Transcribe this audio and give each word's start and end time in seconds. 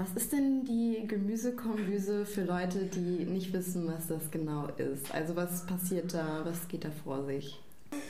Was 0.00 0.14
ist 0.14 0.32
denn 0.32 0.64
die 0.64 1.06
Gemüsekombüse 1.06 2.24
für 2.24 2.44
Leute, 2.44 2.86
die 2.86 3.26
nicht 3.26 3.52
wissen, 3.52 3.86
was 3.86 4.06
das 4.06 4.30
genau 4.30 4.68
ist? 4.78 5.14
Also 5.14 5.36
was 5.36 5.66
passiert 5.66 6.14
da, 6.14 6.42
was 6.42 6.68
geht 6.68 6.86
da 6.86 6.90
vor 6.90 7.22
sich? 7.26 7.60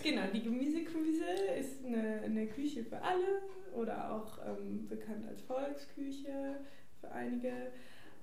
Genau, 0.04 0.22
die 0.32 0.44
Gemüsekombüse 0.44 1.24
ist 1.58 1.84
eine, 1.84 2.20
eine, 2.20 2.46
Küche 2.46 2.84
für 2.84 3.02
alle 3.02 3.42
oder 3.74 4.12
auch 4.12 4.38
ähm, 4.46 4.86
bekannt 4.86 5.26
als 5.26 5.42
Volksküche 5.42 6.60
für 7.00 7.10
einige. 7.10 7.72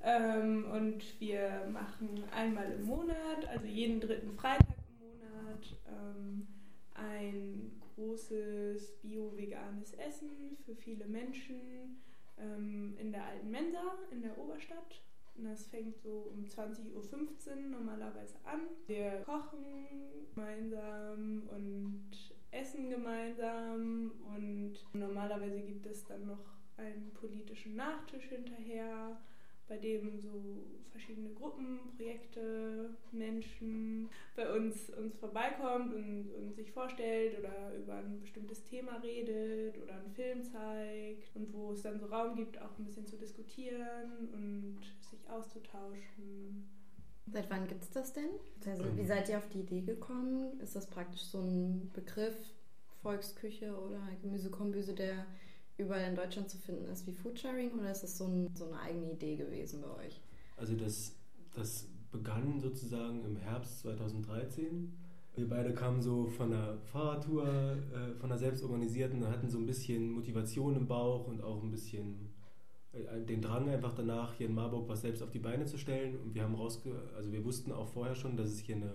Ähm, 0.02 0.64
und 0.72 1.20
wir 1.20 1.68
machen 1.70 2.24
einmal 2.32 2.72
im 2.72 2.86
Monat, 2.86 3.50
also 3.52 3.66
jeden 3.66 4.00
dritten 4.00 4.32
Freitag 4.32 4.78
im 4.88 5.10
Monat, 5.10 5.76
ähm, 5.90 6.48
ein 6.94 7.82
großes 7.96 8.94
bio-veganes 9.02 9.94
Essen 9.96 10.56
für 10.66 10.74
viele 10.74 11.06
Menschen 11.06 11.98
ähm, 12.40 12.96
in 12.98 13.12
der 13.12 13.26
alten 13.26 13.52
Mensa 13.52 13.98
in 14.12 14.22
der 14.22 14.38
Oberstadt. 14.38 15.02
Das 15.36 15.68
fängt 15.68 16.00
so 16.00 16.32
um 16.34 16.46
20.15 16.46 16.94
Uhr 16.94 17.56
normalerweise 17.70 18.36
an. 18.44 18.62
Wir 18.88 19.22
kochen 19.24 19.86
gemeinsam 20.34 21.44
und 21.52 22.10
essen 22.52 22.90
gemeinsam 22.90 24.12
und 24.36 24.74
normalerweise 24.94 25.62
gibt 25.62 25.86
es 25.86 26.06
dann 26.06 26.26
noch 26.26 26.58
einen 26.78 27.12
politischen 27.14 27.76
Nachtisch 27.76 28.26
hinterher 28.26 29.20
bei 29.68 29.78
dem 29.78 30.20
so 30.20 30.64
verschiedene 30.92 31.30
Gruppen, 31.30 31.80
Projekte, 31.96 32.90
Menschen 33.12 34.10
bei 34.36 34.52
uns, 34.52 34.90
uns 34.90 35.16
vorbeikommt 35.18 35.94
und, 35.94 36.32
und 36.32 36.56
sich 36.56 36.72
vorstellt 36.72 37.38
oder 37.40 37.76
über 37.76 37.96
ein 37.96 38.20
bestimmtes 38.20 38.64
Thema 38.64 38.98
redet 38.98 39.78
oder 39.82 39.94
einen 40.00 40.12
Film 40.12 40.44
zeigt 40.44 41.36
und 41.36 41.54
wo 41.54 41.72
es 41.72 41.84
dann 41.84 42.00
so 42.00 42.08
Raum 42.08 42.36
gibt, 42.36 42.60
auch 42.62 42.78
ein 42.80 42.86
bisschen 42.86 43.06
zu 43.06 43.18
diskutieren 43.18 44.30
und 44.34 44.80
sich 45.10 45.30
auszutauschen. 45.30 46.68
Seit 47.32 47.50
wann 47.50 47.68
gibt 47.68 47.84
es 47.84 47.92
das 47.92 48.14
denn? 48.14 48.30
Also, 48.66 48.86
wie 48.96 49.06
seid 49.06 49.28
ihr 49.30 49.38
auf 49.38 49.50
die 49.50 49.60
Idee 49.60 49.82
gekommen? 49.82 50.60
Ist 50.62 50.76
das 50.76 50.88
praktisch 50.88 51.24
so 51.24 51.42
ein 51.42 51.92
Begriff, 51.94 52.36
Volksküche 53.02 53.78
oder 53.78 54.02
Gemüsekombüse, 54.22 54.94
der 54.94 55.26
überall 55.78 56.10
in 56.10 56.16
Deutschland 56.16 56.50
zu 56.50 56.58
finden 56.58 56.86
ist 56.86 57.06
wie 57.08 57.14
Foodsharing 57.14 57.72
oder 57.72 57.92
ist 57.92 58.04
das 58.04 58.18
so, 58.18 58.26
ein, 58.26 58.50
so 58.56 58.66
eine 58.66 58.80
eigene 58.80 59.12
Idee 59.12 59.36
gewesen 59.36 59.82
bei 59.82 60.06
euch? 60.06 60.22
Also 60.58 60.76
das, 60.76 61.16
das 61.54 61.88
begann 62.12 62.60
sozusagen 62.60 63.24
im 63.26 63.36
Herbst 63.36 63.80
2013. 63.82 64.92
Wir 65.36 65.48
beide 65.48 65.74
kamen 65.74 66.02
so 66.02 66.26
von 66.26 66.52
einer 66.52 66.78
Fahrradtour, 66.80 67.46
äh, 67.46 68.16
von 68.20 68.32
einer 68.32 68.40
selbstorganisierten, 68.40 69.28
hatten 69.28 69.50
so 69.50 69.60
ein 69.60 69.68
bisschen 69.68 70.12
Motivation 70.12 70.76
im 70.76 70.88
Bauch 70.88 71.28
und 71.28 71.44
auch 71.44 71.62
ein 71.62 71.70
bisschen 71.70 72.32
äh, 72.94 73.22
den 73.22 73.42
Drang 73.42 73.70
einfach 73.70 73.94
danach, 73.94 74.34
hier 74.34 74.48
in 74.48 74.56
Marburg 74.56 74.90
was 74.90 75.02
selbst 75.02 75.22
auf 75.22 75.30
die 75.30 75.40
Beine 75.40 75.68
zu 75.68 75.78
stellen. 75.78 76.18
Und 76.18 76.34
wir 76.34 76.42
haben 76.42 76.56
rausge 76.56 76.92
also 77.16 77.32
wir 77.32 77.46
wussten 77.46 77.72
auch 77.72 77.88
vorher 77.88 78.16
schon, 78.16 78.36
dass 78.36 78.50
es 78.50 78.60
hier 78.60 78.78
eine 78.78 78.94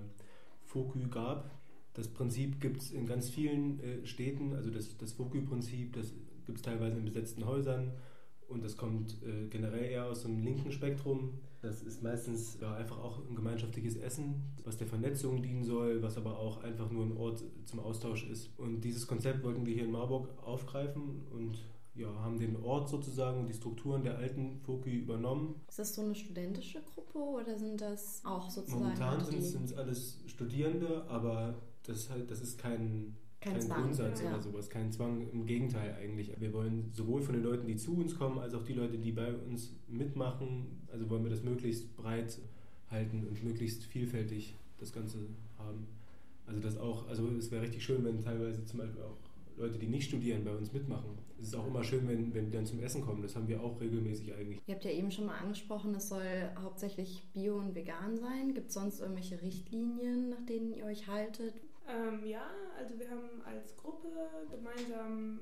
Fokü 0.65 1.09
gab. 1.09 1.49
Das 1.95 2.09
Prinzip 2.09 2.61
gibt 2.61 2.83
es 2.83 2.91
in 2.91 3.07
ganz 3.07 3.31
vielen 3.31 3.79
äh, 3.79 4.05
Städten, 4.05 4.55
also 4.55 4.71
das, 4.71 4.97
das 4.97 5.13
Fokü-Prinzip, 5.13 5.93
das 5.93 6.13
gibt 6.45 6.59
es 6.59 6.63
teilweise 6.63 6.99
in 6.99 7.05
besetzten 7.05 7.47
Häusern 7.47 7.93
und 8.53 8.63
das 8.63 8.77
kommt 8.77 9.17
äh, 9.23 9.47
generell 9.49 9.85
eher 9.85 10.07
aus 10.07 10.23
dem 10.23 10.45
linken 10.45 10.71
Spektrum. 10.73 11.41
Das 11.63 11.83
ist 11.83 12.03
meistens 12.03 12.59
ja, 12.61 12.75
einfach 12.75 12.99
auch 12.99 13.21
ein 13.29 13.35
gemeinschaftliches 13.35 13.97
Essen, 13.97 14.43
was 14.65 14.77
der 14.77 14.87
Vernetzung 14.87 15.43
dienen 15.43 15.65
soll, 15.65 16.03
was 16.03 16.17
aber 16.17 16.39
auch 16.39 16.63
einfach 16.63 16.91
nur 16.91 17.07
ein 17.07 17.17
Ort 17.17 17.43
zum 17.65 17.81
Austausch 17.81 18.29
ist. 18.29 18.51
Und 18.59 18.83
dieses 18.83 19.07
Konzept 19.07 19.43
wollten 19.43 19.65
wir 19.65 19.73
hier 19.73 19.85
in 19.85 19.93
Marburg 19.93 20.29
aufgreifen 20.45 21.23
und 21.31 21.59
ja, 21.95 22.09
haben 22.21 22.39
den 22.39 22.57
Ort 22.63 22.89
sozusagen 22.89 23.41
und 23.41 23.47
die 23.47 23.55
Strukturen 23.55 24.03
der 24.03 24.17
alten 24.17 24.61
Foki 24.61 24.97
übernommen. 24.97 25.61
Ist 25.69 25.79
das 25.79 25.95
so 25.95 26.03
eine 26.03 26.15
studentische 26.15 26.81
Gruppe 26.83 27.19
oder 27.19 27.57
sind 27.57 27.81
das 27.81 28.23
auch 28.25 28.51
sozusagen? 28.51 28.83
Momentan 28.83 29.25
sind 29.25 29.65
es 29.65 29.75
alles 29.75 30.19
Studierende, 30.27 31.05
aber 31.09 31.55
das, 31.85 32.09
halt, 32.11 32.31
das 32.31 32.41
ist 32.41 32.59
kein 32.59 33.17
kein, 33.43 33.59
kein 33.59 33.69
Grundsatz 33.69 34.23
ja. 34.23 34.31
oder 34.31 34.41
sowas, 34.41 34.71
kein 34.71 34.91
Zwang. 34.93 35.27
Im 35.33 35.47
Gegenteil 35.47 35.97
eigentlich. 36.01 36.33
Wir 36.39 36.53
wollen 36.53 36.91
sowohl 36.93 37.21
von 37.21 37.35
den 37.35 37.43
Leuten, 37.43 37.67
die 37.67 37.77
zu 37.77 37.97
uns 37.97 38.17
kommen, 38.17 38.39
als 38.39 38.55
auch 38.55 38.63
die 38.63 38.73
Leute, 38.73 38.99
die 38.99 39.13
bei 39.13 39.33
uns 39.35 39.75
mitmachen, 39.89 40.81
also 40.91 41.11
wollen 41.11 41.25
wir 41.25 41.31
das 41.31 41.43
möglichst 41.43 41.97
breit 41.97 42.39
halten 42.91 43.27
und 43.27 43.43
möglichst 43.43 43.85
vielfältig 43.85 44.55
das 44.79 44.93
Ganze 44.93 45.19
haben. 45.59 45.87
Also 46.47 46.61
das 46.61 46.77
auch, 46.77 47.09
also 47.09 47.29
es 47.37 47.51
wäre 47.51 47.63
richtig 47.63 47.85
schön, 47.85 48.05
wenn 48.05 48.21
teilweise 48.21 48.65
zum 48.65 48.81
Beispiel 48.81 49.03
auch 49.03 49.17
Leute, 49.57 49.79
die 49.79 49.87
nicht 49.87 50.09
studieren, 50.09 50.45
bei 50.45 50.55
uns 50.55 50.73
mitmachen. 50.73 51.11
Es 51.41 51.49
ist 51.49 51.57
auch 51.57 51.67
immer 51.67 51.83
schön, 51.83 52.07
wenn, 52.09 52.33
wenn 52.33 52.47
die 52.47 52.53
dann 52.53 52.67
zum 52.67 52.81
Essen 52.81 53.03
kommen. 53.03 53.23
Das 53.23 53.35
haben 53.35 53.49
wir 53.49 53.63
auch 53.63 53.81
regelmäßig 53.81 54.33
eigentlich. 54.35 54.61
Ihr 54.67 54.75
habt 54.75 54.85
ja 54.85 54.91
eben 54.91 55.11
schon 55.11 55.27
mal 55.27 55.37
angesprochen, 55.39 55.95
es 55.95 56.09
soll 56.09 56.23
hauptsächlich 56.63 57.23
bio 57.33 57.57
und 57.57 57.75
vegan 57.75 58.17
sein. 58.17 58.55
Gibt 58.55 58.69
es 58.69 58.75
sonst 58.75 59.01
irgendwelche 59.01 59.43
Richtlinien, 59.43 60.31
nach 60.31 60.45
denen 60.47 60.73
ihr 60.73 60.85
euch 60.85 61.09
haltet? 61.09 61.55
Ähm, 61.89 62.25
ja, 62.25 62.51
also 62.79 62.99
wir 62.99 63.11
haben 63.11 63.43
als 63.45 63.77
Gruppe 63.77 64.09
gemeinsam 64.51 65.41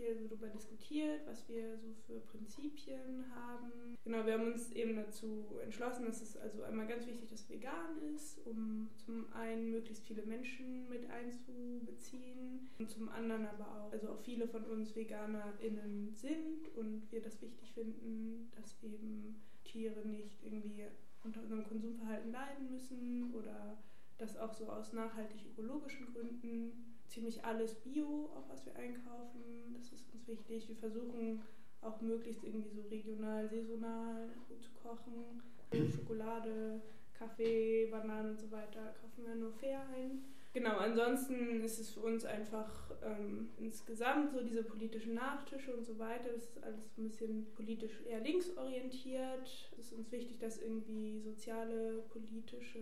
viel 0.00 0.16
darüber 0.16 0.48
diskutiert, 0.48 1.26
was 1.26 1.46
wir 1.48 1.76
so 1.78 1.92
für 2.06 2.20
Prinzipien 2.20 3.24
haben. 3.34 3.96
Genau, 4.04 4.24
wir 4.24 4.34
haben 4.34 4.52
uns 4.52 4.70
eben 4.72 4.96
dazu 4.96 5.58
entschlossen, 5.62 6.06
dass 6.06 6.22
es 6.22 6.36
also 6.36 6.62
einmal 6.62 6.86
ganz 6.86 7.06
wichtig, 7.06 7.28
dass 7.28 7.48
vegan 7.48 8.00
ist, 8.14 8.38
um 8.46 8.88
zum 9.04 9.32
einen 9.32 9.70
möglichst 9.70 10.06
viele 10.06 10.24
Menschen 10.24 10.88
mit 10.88 11.08
einzubeziehen 11.10 12.70
und 12.78 12.88
zum 12.88 13.08
anderen 13.08 13.46
aber 13.46 13.66
auch, 13.66 13.92
also 13.92 14.10
auch 14.10 14.20
viele 14.20 14.48
von 14.48 14.64
uns 14.64 14.94
VeganerInnen 14.94 16.14
sind 16.14 16.68
und 16.76 17.10
wir 17.10 17.20
das 17.20 17.40
wichtig 17.42 17.72
finden, 17.72 18.50
dass 18.56 18.82
eben 18.82 19.42
Tiere 19.64 20.06
nicht 20.06 20.42
irgendwie 20.42 20.86
unter 21.22 21.42
unserem 21.42 21.64
Konsumverhalten 21.64 22.32
leiden 22.32 22.70
müssen 22.70 23.34
oder 23.34 23.76
dass 24.20 24.36
auch 24.36 24.52
so 24.52 24.68
aus 24.68 24.92
nachhaltig 24.92 25.46
ökologischen 25.46 26.12
Gründen 26.12 26.96
ziemlich 27.06 27.44
alles 27.44 27.74
Bio, 27.74 28.30
auf 28.36 28.48
was 28.48 28.64
wir 28.66 28.76
einkaufen. 28.76 29.74
Das 29.74 29.92
ist 29.92 30.12
uns 30.12 30.26
wichtig. 30.28 30.68
Wir 30.68 30.76
versuchen 30.76 31.42
auch 31.80 32.00
möglichst 32.00 32.44
irgendwie 32.44 32.70
so 32.70 32.82
regional, 32.82 33.48
saisonal 33.48 34.28
gut 34.48 34.62
zu 34.62 34.70
kochen. 34.82 35.42
Schokolade, 35.94 36.82
Kaffee, 37.14 37.86
Bananen 37.90 38.30
und 38.30 38.40
so 38.40 38.50
weiter 38.50 38.94
kaufen 39.00 39.26
wir 39.26 39.34
nur 39.34 39.52
fair 39.52 39.80
ein. 39.94 40.24
Genau, 40.52 40.78
ansonsten 40.78 41.60
ist 41.62 41.78
es 41.78 41.90
für 41.90 42.00
uns 42.00 42.24
einfach 42.24 42.90
ähm, 43.04 43.50
insgesamt 43.58 44.32
so 44.32 44.42
diese 44.42 44.64
politischen 44.64 45.14
Nachtische 45.14 45.72
und 45.76 45.86
so 45.86 45.96
weiter, 46.00 46.28
das 46.32 46.42
ist 46.42 46.62
alles 46.64 46.98
ein 46.98 47.04
bisschen 47.04 47.46
politisch 47.54 48.00
eher 48.04 48.20
linksorientiert. 48.20 49.70
Es 49.78 49.86
ist 49.86 49.92
uns 49.92 50.10
wichtig, 50.10 50.40
dass 50.40 50.60
irgendwie 50.60 51.20
soziale, 51.20 52.02
politische, 52.08 52.80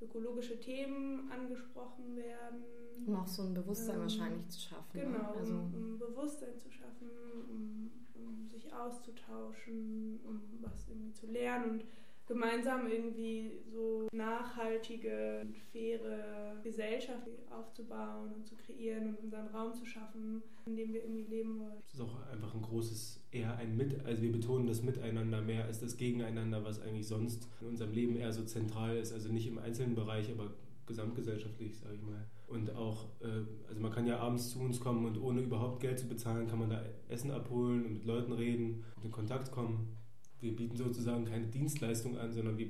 ökologische 0.00 0.58
Themen 0.60 1.30
angesprochen 1.30 2.16
werden. 2.16 2.64
Um 3.06 3.16
auch 3.16 3.26
so 3.26 3.42
ein 3.42 3.52
Bewusstsein 3.52 3.96
ähm, 3.96 4.02
wahrscheinlich 4.02 4.48
zu 4.48 4.60
schaffen. 4.60 4.98
Ne? 4.98 5.04
Genau, 5.04 5.32
also 5.32 5.52
um, 5.52 5.74
um 5.74 5.98
Bewusstsein 5.98 6.58
zu 6.58 6.70
schaffen, 6.70 7.10
um, 7.50 7.90
um 8.14 8.48
sich 8.48 8.72
auszutauschen, 8.72 10.20
um 10.24 10.40
was 10.62 10.88
irgendwie 10.88 11.12
zu 11.12 11.26
lernen 11.26 11.70
und 11.70 11.84
gemeinsam 12.30 12.86
irgendwie 12.86 13.60
so 13.66 13.89
nachhaltige, 14.20 15.46
faire 15.72 16.60
Gesellschaft 16.62 17.28
aufzubauen 17.50 18.32
und 18.34 18.46
zu 18.46 18.54
kreieren 18.56 19.08
und 19.08 19.20
unseren 19.20 19.46
Raum 19.48 19.72
zu 19.72 19.86
schaffen, 19.86 20.42
in 20.66 20.76
dem 20.76 20.92
wir 20.92 21.02
irgendwie 21.02 21.24
leben 21.24 21.58
wollen. 21.58 21.78
Es 21.86 21.94
ist 21.94 22.00
auch 22.00 22.26
einfach 22.30 22.54
ein 22.54 22.62
großes, 22.62 23.20
eher 23.32 23.56
ein 23.56 23.76
Mit, 23.76 24.04
also 24.04 24.22
wir 24.22 24.32
betonen 24.32 24.66
das 24.66 24.82
Miteinander 24.82 25.40
mehr 25.40 25.64
als 25.64 25.80
das 25.80 25.96
Gegeneinander, 25.96 26.64
was 26.64 26.80
eigentlich 26.80 27.06
sonst 27.06 27.48
in 27.60 27.68
unserem 27.68 27.92
Leben 27.92 28.16
eher 28.16 28.32
so 28.32 28.44
zentral 28.44 28.96
ist, 28.96 29.12
also 29.12 29.32
nicht 29.32 29.46
im 29.46 29.58
einzelnen 29.58 29.94
Bereich, 29.94 30.30
aber 30.30 30.52
gesamtgesellschaftlich, 30.86 31.78
sage 31.78 31.94
ich 31.94 32.02
mal. 32.02 32.26
Und 32.48 32.74
auch, 32.74 33.06
äh, 33.20 33.44
also 33.68 33.80
man 33.80 33.92
kann 33.92 34.06
ja 34.06 34.18
abends 34.18 34.50
zu 34.50 34.58
uns 34.60 34.80
kommen 34.80 35.06
und 35.06 35.20
ohne 35.20 35.40
überhaupt 35.40 35.80
Geld 35.80 35.98
zu 35.98 36.08
bezahlen, 36.08 36.48
kann 36.48 36.58
man 36.58 36.70
da 36.70 36.84
Essen 37.08 37.30
abholen 37.30 37.86
und 37.86 37.92
mit 37.92 38.04
Leuten 38.04 38.32
reden 38.32 38.84
und 38.96 39.04
in 39.04 39.10
Kontakt 39.12 39.52
kommen 39.52 39.96
wir 40.40 40.56
bieten 40.56 40.76
sozusagen 40.76 41.24
keine 41.24 41.46
Dienstleistung 41.46 42.16
an, 42.18 42.32
sondern 42.32 42.56
wir, 42.58 42.68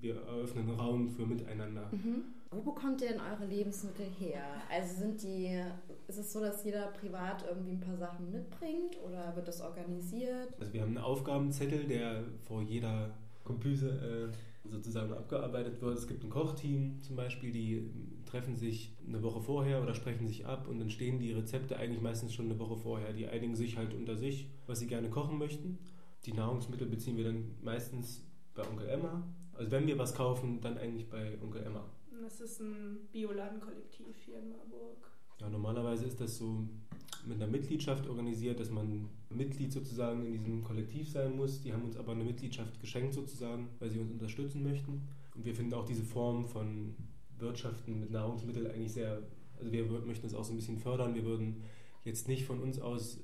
wir 0.00 0.16
eröffnen 0.16 0.68
einen 0.68 0.78
Raum 0.78 1.08
für 1.08 1.26
Miteinander. 1.26 1.88
Mhm. 1.92 2.24
Wo 2.50 2.60
bekommt 2.62 3.00
ihr 3.00 3.10
denn 3.10 3.20
eure 3.20 3.46
Lebensmittel 3.46 4.06
her? 4.18 4.42
Also 4.68 5.00
sind 5.00 5.22
die, 5.22 5.62
ist 6.08 6.18
es 6.18 6.32
so, 6.32 6.40
dass 6.40 6.64
jeder 6.64 6.88
privat 6.88 7.44
irgendwie 7.48 7.72
ein 7.72 7.80
paar 7.80 7.96
Sachen 7.96 8.32
mitbringt 8.32 8.98
oder 9.06 9.36
wird 9.36 9.46
das 9.46 9.60
organisiert? 9.60 10.48
Also 10.58 10.72
wir 10.72 10.80
haben 10.80 10.96
einen 10.96 11.04
Aufgabenzettel, 11.04 11.84
der 11.84 12.24
vor 12.46 12.62
jeder 12.62 13.10
Kompüse 13.44 14.32
äh, 14.32 14.68
sozusagen 14.68 15.12
abgearbeitet 15.12 15.80
wird. 15.80 15.96
Es 15.96 16.08
gibt 16.08 16.24
ein 16.24 16.30
Kochteam 16.30 17.00
zum 17.02 17.16
Beispiel, 17.16 17.52
die 17.52 17.88
treffen 18.26 18.56
sich 18.56 18.96
eine 19.06 19.22
Woche 19.22 19.40
vorher 19.40 19.82
oder 19.82 19.94
sprechen 19.94 20.26
sich 20.26 20.46
ab 20.46 20.68
und 20.68 20.78
dann 20.78 20.90
stehen 20.90 21.18
die 21.18 21.32
Rezepte 21.32 21.76
eigentlich 21.76 22.00
meistens 22.00 22.34
schon 22.34 22.46
eine 22.46 22.58
Woche 22.58 22.76
vorher. 22.76 23.12
Die 23.12 23.28
einigen 23.28 23.54
sich 23.54 23.76
halt 23.76 23.94
unter 23.94 24.16
sich, 24.16 24.48
was 24.66 24.80
sie 24.80 24.86
gerne 24.86 25.08
kochen 25.08 25.38
möchten. 25.38 25.78
Die 26.26 26.32
Nahrungsmittel 26.32 26.86
beziehen 26.86 27.16
wir 27.16 27.24
dann 27.24 27.54
meistens 27.62 28.24
bei 28.54 28.68
Onkel 28.68 28.88
Emma. 28.88 29.22
Also 29.60 29.72
wenn 29.72 29.86
wir 29.86 29.98
was 29.98 30.14
kaufen, 30.14 30.58
dann 30.62 30.78
eigentlich 30.78 31.06
bei 31.10 31.36
Onkel 31.42 31.62
Emma. 31.62 31.84
Das 32.22 32.40
ist 32.40 32.60
ein 32.60 32.96
Bioladenkollektiv 33.12 34.16
hier 34.24 34.38
in 34.38 34.48
Marburg. 34.48 35.10
Ja, 35.38 35.50
normalerweise 35.50 36.06
ist 36.06 36.18
das 36.18 36.38
so 36.38 36.66
mit 37.26 37.36
einer 37.36 37.46
Mitgliedschaft 37.46 38.08
organisiert, 38.08 38.58
dass 38.58 38.70
man 38.70 39.10
Mitglied 39.28 39.70
sozusagen 39.70 40.24
in 40.24 40.32
diesem 40.32 40.64
Kollektiv 40.64 41.10
sein 41.10 41.36
muss. 41.36 41.60
Die 41.60 41.74
haben 41.74 41.82
uns 41.82 41.98
aber 41.98 42.12
eine 42.12 42.24
Mitgliedschaft 42.24 42.80
geschenkt 42.80 43.12
sozusagen, 43.12 43.68
weil 43.80 43.90
sie 43.90 43.98
uns 43.98 44.10
unterstützen 44.10 44.62
möchten. 44.62 45.02
Und 45.34 45.44
wir 45.44 45.54
finden 45.54 45.74
auch 45.74 45.84
diese 45.84 46.04
Form 46.04 46.46
von 46.46 46.94
Wirtschaften 47.36 48.00
mit 48.00 48.10
Nahrungsmitteln 48.10 48.66
eigentlich 48.66 48.94
sehr, 48.94 49.20
also 49.58 49.70
wir 49.70 49.84
möchten 49.84 50.26
es 50.26 50.32
auch 50.32 50.44
so 50.44 50.54
ein 50.54 50.56
bisschen 50.56 50.78
fördern. 50.78 51.14
Wir 51.14 51.26
würden 51.26 51.64
jetzt 52.02 52.28
nicht 52.28 52.46
von 52.46 52.62
uns 52.62 52.80
aus 52.80 53.20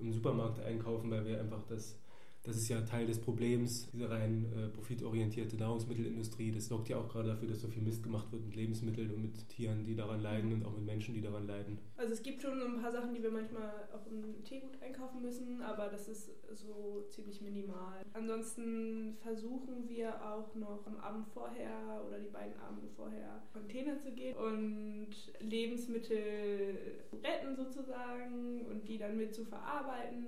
im 0.00 0.12
Supermarkt 0.12 0.58
einkaufen, 0.58 1.08
weil 1.12 1.24
wir 1.24 1.38
einfach 1.38 1.62
das 1.68 2.00
das 2.48 2.56
ist 2.56 2.68
ja 2.70 2.80
Teil 2.80 3.06
des 3.06 3.20
Problems, 3.20 3.90
diese 3.92 4.08
rein 4.08 4.46
äh, 4.56 4.68
profitorientierte 4.68 5.56
Nahrungsmittelindustrie. 5.56 6.50
Das 6.50 6.66
sorgt 6.66 6.88
ja 6.88 6.96
auch 6.96 7.08
gerade 7.08 7.28
dafür, 7.28 7.48
dass 7.48 7.60
so 7.60 7.68
viel 7.68 7.82
Mist 7.82 8.02
gemacht 8.02 8.32
wird 8.32 8.42
mit 8.42 8.56
Lebensmitteln 8.56 9.10
und 9.10 9.20
mit 9.20 9.48
Tieren, 9.50 9.84
die 9.84 9.94
daran 9.94 10.22
leiden 10.22 10.52
und 10.54 10.64
auch 10.64 10.72
mit 10.72 10.86
Menschen, 10.86 11.14
die 11.14 11.20
daran 11.20 11.46
leiden. 11.46 11.78
Also 11.98 12.14
es 12.14 12.22
gibt 12.22 12.40
schon 12.40 12.60
ein 12.60 12.80
paar 12.80 12.90
Sachen, 12.90 13.14
die 13.14 13.22
wir 13.22 13.30
manchmal 13.30 13.70
auch 13.92 14.06
im 14.10 14.42
Teegut 14.44 14.80
einkaufen 14.82 15.20
müssen, 15.20 15.60
aber 15.60 15.88
das 15.88 16.08
ist 16.08 16.30
so 16.54 17.04
ziemlich 17.10 17.42
minimal. 17.42 18.02
Ansonsten 18.14 19.16
versuchen 19.22 19.86
wir 19.88 20.14
auch 20.24 20.54
noch 20.54 20.86
am 20.86 20.96
Abend 20.96 21.26
vorher 21.28 22.02
oder 22.06 22.18
die 22.18 22.30
beiden 22.30 22.58
Abende 22.60 22.88
vorher 22.96 23.42
Container 23.52 23.98
zu 23.98 24.10
gehen 24.12 24.36
und 24.36 25.08
Lebensmittel 25.40 26.78
retten 27.22 27.56
sozusagen 27.56 28.64
und 28.70 28.88
die 28.88 28.96
dann 28.96 29.16
mit 29.16 29.34
zu 29.34 29.44
verarbeiten. 29.44 30.26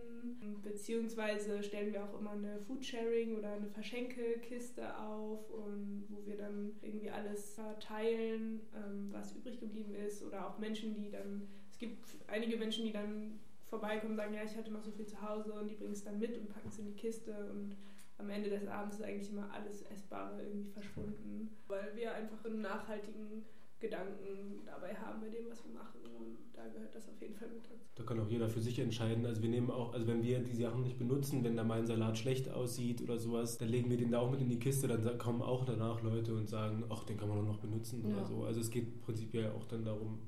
Beziehungsweise 0.62 1.62
stellen 1.62 1.92
wir 1.92 2.04
auch 2.04 2.09
auch 2.10 2.20
immer 2.20 2.32
eine 2.32 2.58
Foodsharing 2.60 3.36
oder 3.36 3.52
eine 3.52 3.68
Verschenkelkiste 3.68 4.96
auf 4.98 5.50
und 5.50 6.06
wo 6.08 6.26
wir 6.26 6.36
dann 6.36 6.72
irgendwie 6.82 7.10
alles 7.10 7.54
verteilen, 7.54 8.60
ähm, 8.74 9.08
was 9.12 9.34
übrig 9.34 9.60
geblieben 9.60 9.94
ist 9.94 10.22
oder 10.22 10.46
auch 10.46 10.58
Menschen, 10.58 10.94
die 10.94 11.10
dann, 11.10 11.48
es 11.70 11.78
gibt 11.78 12.16
einige 12.26 12.56
Menschen, 12.56 12.84
die 12.84 12.92
dann 12.92 13.38
vorbeikommen 13.66 14.12
und 14.12 14.16
sagen, 14.16 14.34
ja, 14.34 14.42
ich 14.42 14.56
hatte 14.56 14.72
noch 14.72 14.82
so 14.82 14.90
viel 14.90 15.06
zu 15.06 15.20
Hause 15.22 15.52
und 15.52 15.68
die 15.68 15.76
bringen 15.76 15.92
es 15.92 16.04
dann 16.04 16.18
mit 16.18 16.36
und 16.36 16.48
packen 16.48 16.68
es 16.68 16.78
in 16.78 16.86
die 16.86 16.96
Kiste 16.96 17.50
und 17.50 17.76
am 18.18 18.28
Ende 18.28 18.50
des 18.50 18.66
Abends 18.66 18.96
ist 18.96 19.02
eigentlich 19.02 19.30
immer 19.30 19.50
alles 19.52 19.82
Essbare 19.82 20.42
irgendwie 20.42 20.70
verschwunden, 20.70 21.56
weil 21.68 21.94
wir 21.94 22.12
einfach 22.12 22.44
einen 22.44 22.60
nachhaltigen 22.60 23.44
Gedanken 23.80 24.62
dabei 24.66 24.94
haben 24.94 25.20
bei 25.20 25.28
dem, 25.28 25.50
was 25.50 25.64
wir 25.64 25.72
machen. 25.72 26.00
Und 26.18 26.36
da 26.52 26.66
gehört 26.68 26.94
das 26.94 27.08
auf 27.08 27.20
jeden 27.20 27.34
Fall 27.34 27.48
mit 27.48 27.64
dazu. 27.64 27.80
Da 27.94 28.04
kann 28.04 28.20
auch 28.20 28.28
jeder 28.28 28.48
für 28.48 28.60
sich 28.60 28.78
entscheiden. 28.78 29.24
Also 29.26 29.42
wir 29.42 29.48
nehmen 29.48 29.70
auch, 29.70 29.92
also 29.94 30.06
wenn 30.06 30.22
wir 30.22 30.40
die 30.40 30.54
Sachen 30.54 30.82
nicht 30.82 30.98
benutzen, 30.98 31.42
wenn 31.42 31.56
da 31.56 31.64
mal 31.64 31.78
ein 31.78 31.86
Salat 31.86 32.18
schlecht 32.18 32.50
aussieht 32.50 33.00
oder 33.02 33.18
sowas, 33.18 33.58
dann 33.58 33.68
legen 33.68 33.90
wir 33.90 33.96
den 33.96 34.10
da 34.10 34.20
auch 34.20 34.30
mit 34.30 34.40
in 34.40 34.48
die 34.48 34.58
Kiste, 34.58 34.86
dann 34.86 35.18
kommen 35.18 35.42
auch 35.42 35.64
danach 35.64 36.02
Leute 36.02 36.34
und 36.34 36.48
sagen, 36.48 36.84
ach, 36.90 37.04
den 37.04 37.16
kann 37.16 37.28
man 37.28 37.38
doch 37.38 37.46
noch 37.46 37.58
benutzen 37.58 38.04
ja. 38.06 38.14
oder 38.14 38.26
so. 38.26 38.44
Also 38.44 38.60
es 38.60 38.70
geht 38.70 39.00
prinzipiell 39.00 39.50
auch 39.50 39.64
dann 39.64 39.84
darum, 39.84 40.18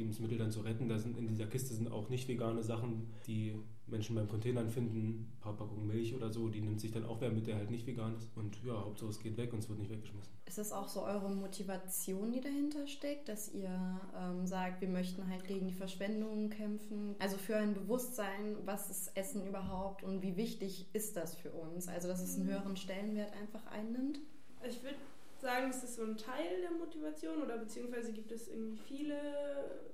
Lebensmittel 0.00 0.38
dann 0.38 0.50
zu 0.50 0.60
retten. 0.60 0.88
Da 0.88 0.98
sind 0.98 1.16
in 1.16 1.28
dieser 1.28 1.46
Kiste 1.46 1.74
sind 1.74 1.90
auch 1.92 2.08
nicht 2.08 2.28
vegane 2.28 2.62
Sachen, 2.62 3.12
die 3.26 3.54
Menschen 3.86 4.14
beim 4.14 4.28
Containern 4.28 4.70
finden, 4.70 5.08
ein 5.08 5.40
paar 5.40 5.56
Packungen 5.56 5.86
Milch 5.86 6.14
oder 6.14 6.30
so, 6.30 6.48
die 6.48 6.60
nimmt 6.60 6.80
sich 6.80 6.92
dann 6.92 7.04
auch 7.04 7.20
wer 7.20 7.30
mit, 7.30 7.46
der 7.46 7.56
halt 7.56 7.70
nicht 7.70 7.86
vegan 7.86 8.16
ist. 8.16 8.28
Und 8.36 8.56
ja, 8.64 8.72
Hauptsache 8.72 9.10
es 9.10 9.20
geht 9.20 9.36
weg 9.36 9.52
und 9.52 9.58
es 9.58 9.68
wird 9.68 9.78
nicht 9.78 9.90
weggeschmissen. 9.90 10.32
Ist 10.46 10.58
das 10.58 10.72
auch 10.72 10.88
so 10.88 11.02
eure 11.02 11.30
Motivation, 11.30 12.32
die 12.32 12.40
dahinter 12.40 12.86
steckt, 12.86 13.28
dass 13.28 13.52
ihr 13.52 14.00
ähm, 14.16 14.46
sagt, 14.46 14.80
wir 14.80 14.88
möchten 14.88 15.28
halt 15.28 15.44
gegen 15.44 15.66
die 15.66 15.74
Verschwendung 15.74 16.50
kämpfen? 16.50 17.16
Also 17.18 17.36
für 17.36 17.56
ein 17.56 17.74
Bewusstsein, 17.74 18.56
was 18.64 18.90
ist 18.90 19.16
Essen 19.16 19.46
überhaupt 19.46 20.02
und 20.02 20.22
wie 20.22 20.36
wichtig 20.36 20.86
ist 20.92 21.16
das 21.16 21.34
für 21.34 21.50
uns? 21.50 21.88
Also 21.88 22.08
dass 22.08 22.22
es 22.22 22.36
einen 22.36 22.46
mhm. 22.46 22.50
höheren 22.50 22.76
Stellenwert 22.76 23.32
einfach 23.40 23.66
einnimmt? 23.66 24.20
Ich 24.68 24.82
würde 24.82 24.96
sagen, 25.40 25.70
ist 25.70 25.94
so 25.94 26.02
ein 26.02 26.16
Teil 26.16 26.60
der 26.60 26.72
Motivation 26.72 27.42
oder 27.42 27.58
beziehungsweise 27.58 28.12
gibt 28.12 28.32
es 28.32 28.48
irgendwie 28.48 28.76
viele 28.76 29.16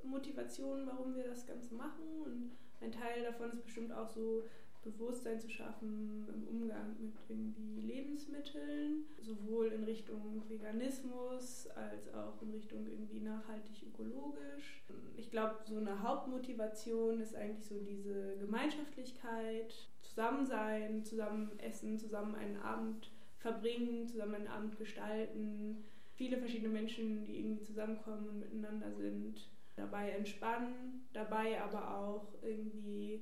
Motivationen, 0.02 0.86
warum 0.86 1.14
wir 1.14 1.24
das 1.24 1.46
Ganze 1.46 1.74
machen 1.74 2.22
und 2.24 2.50
ein 2.80 2.92
Teil 2.92 3.22
davon 3.22 3.52
ist 3.52 3.64
bestimmt 3.64 3.92
auch 3.92 4.08
so 4.08 4.44
Bewusstsein 4.86 5.40
zu 5.40 5.50
schaffen 5.50 6.26
im 6.32 6.46
Umgang 6.46 6.96
mit 7.00 7.14
irgendwie 7.28 7.80
Lebensmitteln, 7.80 9.04
sowohl 9.20 9.72
in 9.72 9.82
Richtung 9.82 10.42
Veganismus 10.48 11.66
als 11.74 12.12
auch 12.14 12.40
in 12.40 12.50
Richtung 12.52 12.86
irgendwie 12.86 13.20
nachhaltig 13.20 13.82
ökologisch. 13.82 14.84
Ich 15.16 15.30
glaube, 15.30 15.56
so 15.64 15.76
eine 15.76 16.02
Hauptmotivation 16.02 17.20
ist 17.20 17.34
eigentlich 17.34 17.66
so 17.66 17.80
diese 17.80 18.36
Gemeinschaftlichkeit, 18.38 19.74
Zusammensein, 20.02 21.04
zusammen 21.04 21.58
essen, 21.58 21.98
zusammen 21.98 22.36
einen 22.36 22.56
Abend 22.58 23.10
verbringen, 23.46 24.08
zusammen 24.08 24.34
einen 24.34 24.48
Abend 24.48 24.76
gestalten. 24.76 25.84
Viele 26.14 26.36
verschiedene 26.38 26.68
Menschen, 26.68 27.24
die 27.24 27.38
irgendwie 27.38 27.62
zusammenkommen 27.62 28.28
und 28.28 28.40
miteinander 28.40 28.92
sind 28.92 29.48
dabei 29.76 30.10
entspannen, 30.10 31.06
dabei 31.12 31.62
aber 31.62 31.96
auch 31.96 32.26
irgendwie 32.42 33.20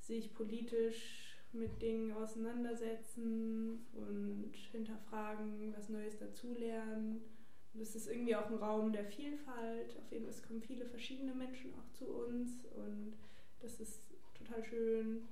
sich 0.00 0.34
politisch 0.34 1.38
mit 1.52 1.80
Dingen 1.80 2.12
auseinandersetzen 2.12 3.86
und 3.94 4.52
hinterfragen, 4.72 5.72
was 5.76 5.88
Neues 5.88 6.18
dazulernen. 6.18 7.22
Das 7.74 7.94
ist 7.94 8.08
irgendwie 8.08 8.36
auch 8.36 8.50
ein 8.50 8.56
Raum 8.56 8.92
der 8.92 9.04
Vielfalt. 9.04 9.96
Auf 9.96 10.12
jeden 10.12 10.26
Fall 10.30 10.42
kommen 10.46 10.60
viele 10.60 10.84
verschiedene 10.84 11.32
Menschen 11.32 11.72
auch 11.74 11.92
zu 11.92 12.06
uns 12.06 12.66
und 12.74 13.14
das 13.60 13.80
ist 13.80 14.02
total 14.34 14.62
schön. 14.64 15.22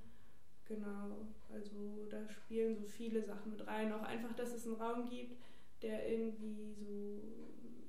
Genau, 0.71 1.27
also 1.53 2.07
da 2.09 2.29
spielen 2.29 2.77
so 2.77 2.85
viele 2.85 3.21
Sachen 3.21 3.51
mit 3.51 3.67
rein. 3.67 3.91
Auch 3.91 4.03
einfach, 4.03 4.33
dass 4.33 4.53
es 4.53 4.65
einen 4.65 4.75
Raum 4.75 5.05
gibt, 5.09 5.35
der 5.81 6.09
irgendwie 6.09 6.71
so 6.71 7.21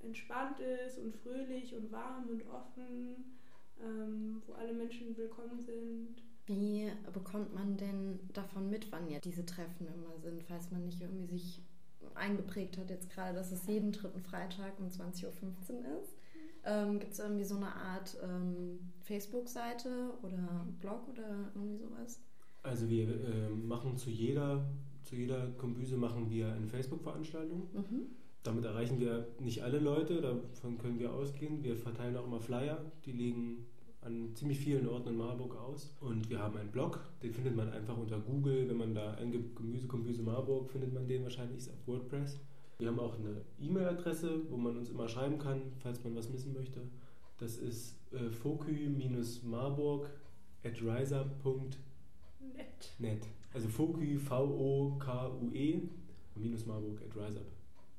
entspannt 0.03 0.59
ist 0.59 0.99
und 0.99 1.15
fröhlich 1.15 1.77
und 1.77 1.93
warm 1.93 2.29
und 2.29 2.45
offen, 2.49 3.37
ähm, 3.81 4.43
wo 4.47 4.55
alle 4.55 4.73
Menschen 4.73 5.17
willkommen 5.17 5.61
sind. 5.61 6.25
Wie 6.47 6.91
bekommt 7.13 7.55
man 7.55 7.77
denn 7.77 8.19
davon 8.33 8.69
mit, 8.69 8.91
wann 8.91 9.09
jetzt 9.09 9.25
diese 9.25 9.47
Treffen 9.47 9.87
immer 9.87 10.19
sind, 10.19 10.43
falls 10.43 10.73
man 10.73 10.85
nicht 10.85 11.01
irgendwie 11.01 11.29
sich 11.29 11.63
eingeprägt 12.15 12.79
hat 12.79 12.91
jetzt 12.91 13.11
gerade, 13.11 13.33
dass 13.33 13.53
es 13.53 13.65
jeden 13.69 13.93
dritten 13.93 14.21
Freitag 14.21 14.73
um 14.81 14.89
20.15 14.89 15.25
Uhr 15.27 16.01
ist? 16.03 16.17
Ähm, 16.65 16.99
Gibt 16.99 17.13
es 17.13 17.21
irgendwie 17.21 17.45
so 17.45 17.57
eine 17.57 17.73
Art 17.77 18.17
ähm, 18.25 18.81
Facebook-Seite 19.03 20.15
oder 20.23 20.67
Blog 20.81 21.09
oder 21.09 21.53
irgendwie 21.55 21.79
sowas? 21.79 22.21
Also 22.63 22.89
wir 22.89 23.09
äh, 23.09 23.49
machen 23.49 23.97
zu 23.97 24.11
jeder, 24.11 24.65
zu 25.03 25.17
jeder 25.17 25.49
Kombüse 25.59 25.97
machen 25.97 26.31
wir 26.31 26.53
eine 26.53 26.67
Facebook-Veranstaltung. 26.67 27.69
Mhm. 27.73 28.07
Damit 28.43 28.65
erreichen 28.65 28.99
wir 28.99 29.29
nicht 29.39 29.63
alle 29.63 29.79
Leute, 29.79 30.21
davon 30.21 30.79
können 30.79 30.99
wir 30.99 31.13
ausgehen. 31.13 31.63
Wir 31.63 31.77
verteilen 31.77 32.17
auch 32.17 32.27
immer 32.27 32.41
Flyer, 32.41 32.85
die 33.05 33.13
liegen 33.13 33.67
an 34.01 34.35
ziemlich 34.35 34.59
vielen 34.59 34.89
Orten 34.89 35.11
in 35.11 35.17
Marburg 35.17 35.57
aus. 35.57 35.95
Und 36.01 36.29
wir 36.29 36.41
haben 36.41 36.57
einen 36.57 36.71
Blog, 36.73 37.01
den 37.23 37.33
findet 37.33 37.55
man 37.55 37.71
einfach 37.71 37.97
unter 37.97 38.19
Google. 38.19 38.69
Wenn 38.69 38.77
man 38.77 38.95
da 38.95 39.15
eingibt 39.15 39.55
Gemüsekombüse 39.57 40.23
Marburg, 40.23 40.71
findet 40.71 40.93
man 40.93 41.07
den 41.07 41.23
wahrscheinlich 41.23 41.71
auf 41.71 41.87
WordPress. 41.87 42.41
Wir 42.79 42.89
haben 42.89 42.99
auch 42.99 43.17
eine 43.17 43.43
E-Mail-Adresse, 43.61 44.41
wo 44.51 44.57
man 44.57 44.77
uns 44.77 44.91
immer 44.91 45.09
schreiben 45.09 45.39
kann, 45.39 45.63
falls 45.79 46.03
man 46.03 46.17
was 46.17 46.29
missen 46.29 46.53
möchte. 46.53 46.81
Das 47.39 47.59
ist 47.59 47.97
äh, 48.13 48.29
fokü-marburg 48.29 50.11
at 52.59 52.83
riser.net. 53.01 53.27
Also 53.55 53.69
fokü, 53.69 54.19
V-O-K-U-E, 54.19 55.83
minus 56.35 56.67
marburg 56.67 57.01
at 57.03 57.17
riser.net. 57.17 57.47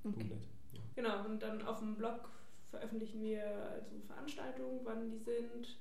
Okay. 0.05 0.37
Ja. 0.73 0.79
Genau, 0.95 1.25
und 1.25 1.41
dann 1.41 1.61
auf 1.61 1.79
dem 1.79 1.95
Blog 1.95 2.29
veröffentlichen 2.69 3.21
wir 3.21 3.45
also 3.71 3.99
Veranstaltungen, 4.07 4.79
wann 4.83 5.09
die 5.09 5.17
sind, 5.17 5.77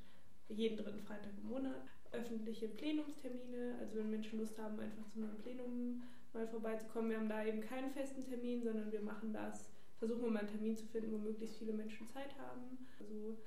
jeden 0.49 0.77
dritten 0.77 1.01
Freitag 1.01 1.33
im 1.43 1.49
Monat. 1.49 1.89
Öffentliche 2.13 2.69
Plenumstermine, 2.69 3.77
also 3.81 3.97
wenn 3.97 4.11
Menschen 4.11 4.39
Lust 4.39 4.59
haben, 4.59 4.79
einfach 4.79 5.09
zu 5.09 5.19
einem 5.19 5.39
Plenum 5.39 6.03
mal 6.35 6.47
vorbeizukommen. 6.47 7.11
Wir 7.11 7.19
haben 7.19 7.29
da 7.29 7.45
eben 7.45 7.63
keinen 7.63 7.91
festen 7.91 8.23
Termin, 8.23 8.63
sondern 8.63 8.93
wir 8.93 9.01
machen 9.01 9.33
das, 9.33 9.71
versuchen 9.99 10.23
wir 10.23 10.31
mal 10.31 10.41
einen 10.41 10.49
Termin 10.49 10.77
zu 10.77 10.87
finden, 10.87 11.13
wo 11.13 11.19
möglichst 11.19 11.57
viele 11.57 11.73
Menschen 11.73 12.07
Zeit 12.07 12.37
haben. 12.39 12.87
Also 13.01 13.39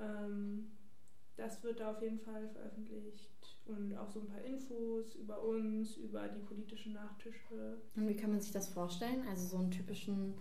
ähm, 0.00 0.72
das 1.36 1.62
wird 1.62 1.78
da 1.78 1.92
auf 1.92 2.02
jeden 2.02 2.18
Fall 2.18 2.48
veröffentlicht 2.48 3.30
und 3.66 3.96
auch 3.96 4.10
so 4.10 4.20
ein 4.20 4.26
paar 4.26 4.42
Infos 4.42 5.14
über 5.14 5.42
uns, 5.42 5.96
über 5.96 6.28
die 6.28 6.40
politischen 6.40 6.94
Nachtische. 6.94 7.78
Und 7.96 8.08
wie 8.08 8.16
kann 8.16 8.30
man 8.30 8.40
sich 8.40 8.52
das 8.52 8.68
vorstellen? 8.68 9.24
Also 9.28 9.46
so 9.46 9.58
einen 9.58 9.70
typischen 9.70 10.34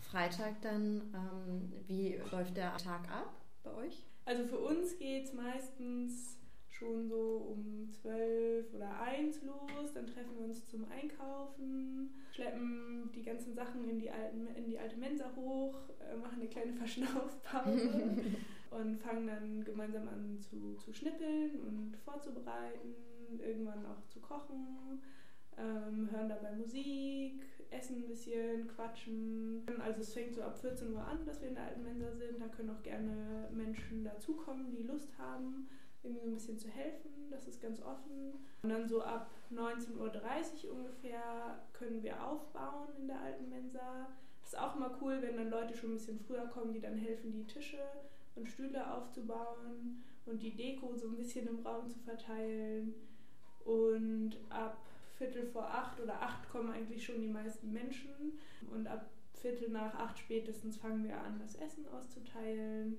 Freitag 0.00 0.60
dann, 0.62 1.02
ähm, 1.14 1.72
wie 1.86 2.20
läuft 2.30 2.56
der 2.56 2.76
Tag 2.76 3.10
ab 3.10 3.34
bei 3.62 3.74
euch? 3.74 4.06
Also 4.26 4.44
für 4.44 4.58
uns 4.58 4.98
geht 4.98 5.24
es 5.24 5.32
meistens 5.32 6.38
schon 6.74 7.08
so 7.08 7.54
um 7.54 7.88
12 8.02 8.74
oder 8.74 9.00
1 9.00 9.42
los, 9.42 9.92
dann 9.94 10.06
treffen 10.06 10.36
wir 10.36 10.44
uns 10.46 10.66
zum 10.66 10.84
Einkaufen, 10.90 12.10
schleppen 12.32 13.10
die 13.14 13.22
ganzen 13.22 13.54
Sachen 13.54 13.88
in 13.88 14.00
die, 14.00 14.10
alten, 14.10 14.48
in 14.56 14.66
die 14.66 14.78
alte 14.78 14.96
Mensa 14.96 15.30
hoch, 15.36 15.78
äh, 16.00 16.16
machen 16.16 16.40
eine 16.40 16.48
kleine 16.48 16.72
Verschnaufpause 16.74 18.16
und 18.74 18.96
fangen 18.96 19.26
dann 19.26 19.64
gemeinsam 19.64 20.08
an 20.08 20.38
zu, 20.38 20.74
zu 20.74 20.92
schnippeln 20.92 21.60
und 21.60 21.96
vorzubereiten, 22.04 22.94
irgendwann 23.38 23.86
auch 23.86 24.04
zu 24.08 24.20
kochen, 24.20 25.00
ähm, 25.56 26.08
hören 26.10 26.28
dabei 26.28 26.52
Musik, 26.52 27.44
essen 27.70 28.02
ein 28.02 28.06
bisschen, 28.06 28.66
quatschen. 28.68 29.62
Also 29.80 30.00
es 30.00 30.12
fängt 30.12 30.34
so 30.34 30.42
ab 30.42 30.58
14 30.58 30.92
Uhr 30.92 31.04
an, 31.04 31.24
dass 31.24 31.40
wir 31.40 31.48
in 31.48 31.54
der 31.54 31.64
alten 31.64 31.82
Mensa 31.82 32.12
sind. 32.12 32.40
Da 32.40 32.48
können 32.48 32.70
auch 32.70 32.82
gerne 32.82 33.48
Menschen 33.52 34.04
dazukommen, 34.04 34.70
die 34.70 34.82
Lust 34.82 35.16
haben. 35.18 35.68
irgendwie 36.02 36.24
so 36.24 36.30
ein 36.30 36.34
bisschen 36.34 36.58
zu 36.58 36.68
helfen. 36.68 37.30
Das 37.30 37.46
ist 37.48 37.62
ganz 37.62 37.80
offen. 37.80 38.34
Und 38.62 38.68
dann 38.68 38.86
so 38.86 39.02
ab 39.02 39.30
19.30 39.52 40.66
Uhr 40.66 40.74
ungefähr 40.74 41.62
können 41.72 42.02
wir 42.02 42.22
aufbauen 42.26 42.88
in 42.98 43.06
der 43.06 43.20
alten 43.20 43.48
Mensa. 43.48 44.08
Das 44.42 44.52
ist 44.52 44.58
auch 44.58 44.76
immer 44.76 44.98
cool, 45.00 45.22
wenn 45.22 45.36
dann 45.36 45.48
Leute 45.48 45.74
schon 45.74 45.92
ein 45.92 45.94
bisschen 45.94 46.18
früher 46.18 46.46
kommen, 46.48 46.74
die 46.74 46.80
dann 46.80 46.96
helfen, 46.96 47.32
die 47.32 47.46
Tische 47.46 47.78
und 48.36 48.48
Stühle 48.48 48.92
aufzubauen 48.92 50.02
und 50.26 50.42
die 50.42 50.54
Deko 50.54 50.94
so 50.94 51.08
ein 51.08 51.16
bisschen 51.16 51.46
im 51.46 51.60
Raum 51.60 51.88
zu 51.88 51.98
verteilen. 52.00 52.94
Und 53.64 54.36
ab 54.48 54.78
Viertel 55.16 55.46
vor 55.46 55.64
acht 55.64 56.00
oder 56.00 56.20
acht 56.20 56.48
kommen 56.50 56.70
eigentlich 56.70 57.04
schon 57.04 57.20
die 57.20 57.28
meisten 57.28 57.72
Menschen. 57.72 58.38
Und 58.70 58.86
ab 58.86 59.10
Viertel 59.32 59.70
nach 59.70 59.94
acht 59.94 60.18
spätestens 60.18 60.76
fangen 60.76 61.04
wir 61.04 61.18
an, 61.18 61.38
das 61.38 61.54
Essen 61.56 61.86
auszuteilen. 61.88 62.98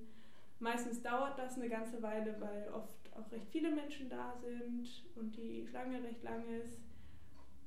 Meistens 0.58 1.02
dauert 1.02 1.38
das 1.38 1.56
eine 1.56 1.68
ganze 1.68 2.02
Weile, 2.02 2.40
weil 2.40 2.68
oft 2.72 3.12
auch 3.14 3.30
recht 3.30 3.48
viele 3.50 3.70
Menschen 3.70 4.08
da 4.08 4.34
sind 4.36 5.04
und 5.14 5.36
die 5.36 5.66
Schlange 5.66 6.02
recht 6.02 6.22
lang 6.22 6.44
ist. 6.64 6.80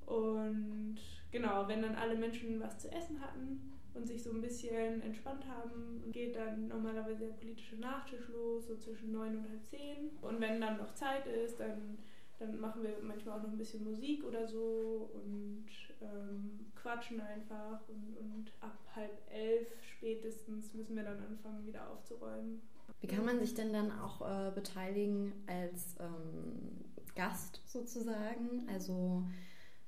Und 0.06 0.98
genau, 1.32 1.68
wenn 1.68 1.84
dann 1.84 1.96
alle 1.96 2.16
Menschen 2.16 2.60
was 2.60 2.80
zu 2.80 2.92
essen 2.92 3.22
hatten 3.22 3.79
und 3.94 4.08
sich 4.08 4.24
so 4.24 4.32
ein 4.32 4.42
bisschen 4.42 5.02
entspannt 5.02 5.46
haben, 5.48 6.04
geht 6.12 6.36
dann 6.36 6.68
normalerweise 6.68 7.26
der 7.26 7.34
politische 7.34 7.78
Nachtisch 7.78 8.28
los, 8.30 8.68
so 8.68 8.76
zwischen 8.78 9.12
neun 9.12 9.38
und 9.38 9.50
halb 9.50 9.66
zehn. 9.66 10.12
Und 10.22 10.40
wenn 10.40 10.62
dann 10.62 10.78
noch 10.78 10.94
Zeit 10.94 11.26
ist, 11.28 11.60
dann, 11.60 11.98
dann 12.38 12.60
machen 12.60 12.84
wir 12.84 12.96
manchmal 13.02 13.40
auch 13.40 13.44
noch 13.44 13.52
ein 13.52 13.58
bisschen 13.58 13.84
Musik 13.84 14.24
oder 14.24 14.48
so 14.48 15.10
und 15.14 15.66
ähm, 16.02 16.72
quatschen 16.76 17.20
einfach. 17.20 17.82
Und, 17.90 18.18
und 18.18 18.52
ab 18.62 18.78
halb 18.96 19.18
elf 19.32 19.68
spätestens 19.82 20.74
müssen 20.74 20.96
wir 20.96 21.04
dann 21.04 21.20
anfangen, 21.20 21.66
wieder 21.66 21.90
aufzuräumen. 21.90 22.62
Wie 23.02 23.08
kann 23.08 23.26
man 23.26 23.40
sich 23.40 23.54
denn 23.54 23.72
dann 23.72 23.92
auch 23.92 24.22
äh, 24.22 24.52
beteiligen 24.52 25.34
als 25.48 25.96
ähm, 26.00 26.86
Gast 27.16 27.62
sozusagen? 27.66 28.68
Also 28.70 29.24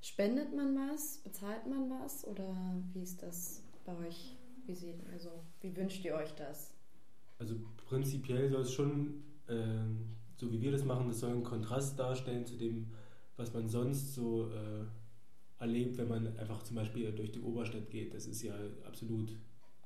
spendet 0.00 0.54
man 0.54 0.74
was, 0.76 1.18
bezahlt 1.18 1.66
man 1.66 1.90
was 1.90 2.26
oder 2.26 2.54
wie 2.92 3.02
ist 3.02 3.22
das 3.22 3.62
bei 3.84 3.96
euch? 3.96 4.36
Wie, 4.64 4.74
sieht, 4.74 5.04
also, 5.12 5.30
wie 5.60 5.74
wünscht 5.76 6.04
ihr 6.04 6.14
euch 6.14 6.32
das? 6.34 6.74
Also 7.38 7.56
prinzipiell 7.88 8.48
soll 8.48 8.62
es 8.62 8.72
schon, 8.72 9.24
äh, 9.48 9.84
so 10.36 10.52
wie 10.52 10.60
wir 10.60 10.70
das 10.70 10.84
machen, 10.84 11.08
das 11.08 11.20
soll 11.20 11.32
einen 11.32 11.42
Kontrast 11.42 11.98
darstellen 11.98 12.46
zu 12.46 12.56
dem, 12.56 12.92
was 13.36 13.52
man 13.52 13.68
sonst 13.68 14.14
so 14.14 14.50
äh, 14.52 14.84
erlebt, 15.58 15.98
wenn 15.98 16.08
man 16.08 16.36
einfach 16.38 16.62
zum 16.62 16.76
Beispiel 16.76 17.10
durch 17.12 17.32
die 17.32 17.40
Oberstadt 17.40 17.90
geht. 17.90 18.14
Das 18.14 18.26
ist 18.26 18.42
ja 18.42 18.54
absolut 18.86 19.36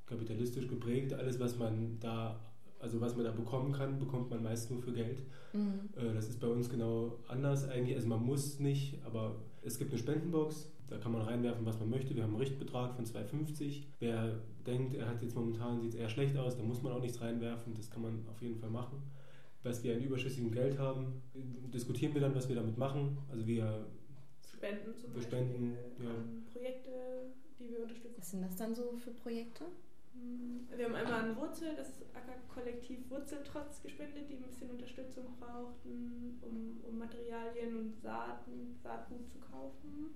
kapitalistisch 0.05 0.69
geprägt. 0.69 1.13
Alles, 1.15 1.41
was 1.41 1.57
man 1.57 1.99
da 2.01 2.41
also 2.81 3.01
was 3.01 3.17
man 3.17 3.25
da 3.25 3.33
bekommen 3.33 3.73
kann, 3.73 3.99
bekommt 3.99 4.31
man 4.31 4.43
meist 4.43 4.71
nur 4.71 4.83
für 4.83 4.93
Geld. 4.93 5.23
Mhm. 5.53 5.89
Äh, 5.97 6.15
das 6.15 6.29
ist 6.29 6.41
bei 6.41 6.49
uns 6.49 6.69
genau 6.69 7.19
anders 7.29 7.69
eigentlich. 7.69 7.97
Also 7.97 8.09
man 8.09 8.25
muss 8.25 8.59
nicht, 8.59 8.99
aber 9.05 9.37
es 9.63 9.79
gibt 9.79 9.91
eine 9.91 9.99
Spendenbox, 9.99 10.71
da 10.89 10.99
kann 10.99 11.13
man 11.13 11.23
reinwerfen, 11.23 11.67
was 11.67 11.79
man 11.81 11.91
möchte. 11.91 12.15
Wir 12.15 12.23
haben 12.23 12.31
einen 12.31 12.41
Richtbetrag 12.41 12.95
von 12.95 13.05
2,50. 13.05 13.83
Wer 13.99 14.39
denkt, 14.67 14.95
er 14.95 15.09
hat 15.09 15.23
jetzt 15.23 15.35
momentan 15.35 15.81
sieht 15.81 15.95
es 15.95 15.97
eher 15.97 16.09
schlecht 16.09 16.37
aus, 16.37 16.57
da 16.57 16.63
muss 16.63 16.83
man 16.83 16.93
auch 16.93 17.01
nichts 17.01 17.21
reinwerfen. 17.21 17.75
Das 17.75 17.91
kann 17.91 18.03
man 18.03 18.25
auf 18.29 18.41
jeden 18.41 18.57
Fall 18.57 18.71
machen. 18.71 19.03
Was 19.63 19.83
wir 19.83 19.97
an 19.97 20.03
überschüssigem 20.03 20.53
Geld 20.53 20.79
haben, 20.79 21.23
diskutieren 21.75 22.15
wir 22.15 22.21
dann, 22.21 22.35
was 22.35 22.49
wir 22.49 22.55
damit 22.55 22.79
machen. 22.79 23.19
Also 23.31 23.47
wir 23.47 23.87
spenden 24.57 24.95
zum 24.95 25.11
wir 25.11 25.15
Beispiel 25.17 25.39
spenden, 25.39 25.77
ja. 25.99 26.53
Projekte, 26.53 26.91
die 27.59 27.71
wir 27.71 27.83
unterstützen. 27.83 28.15
Was 28.19 28.31
sind 28.31 28.43
das 28.43 28.57
dann 28.57 28.75
so 28.75 28.97
für 28.97 29.11
Projekte? 29.11 29.65
Wir 30.77 30.85
haben 30.85 30.95
einmal 30.95 31.21
an 31.21 31.37
Wurzel, 31.37 31.75
das 31.75 32.03
Ackerkollektiv 32.15 33.09
Wurzeltrotz 33.09 33.83
gespendet, 33.83 34.29
die 34.29 34.35
ein 34.35 34.43
bisschen 34.43 34.71
Unterstützung 34.71 35.25
brauchten, 35.41 36.39
um, 36.43 36.81
um 36.87 36.99
Materialien 36.99 37.77
und 37.77 37.97
Saaten, 38.03 38.77
Saatgut 38.83 39.27
zu 39.29 39.39
kaufen. 39.39 40.15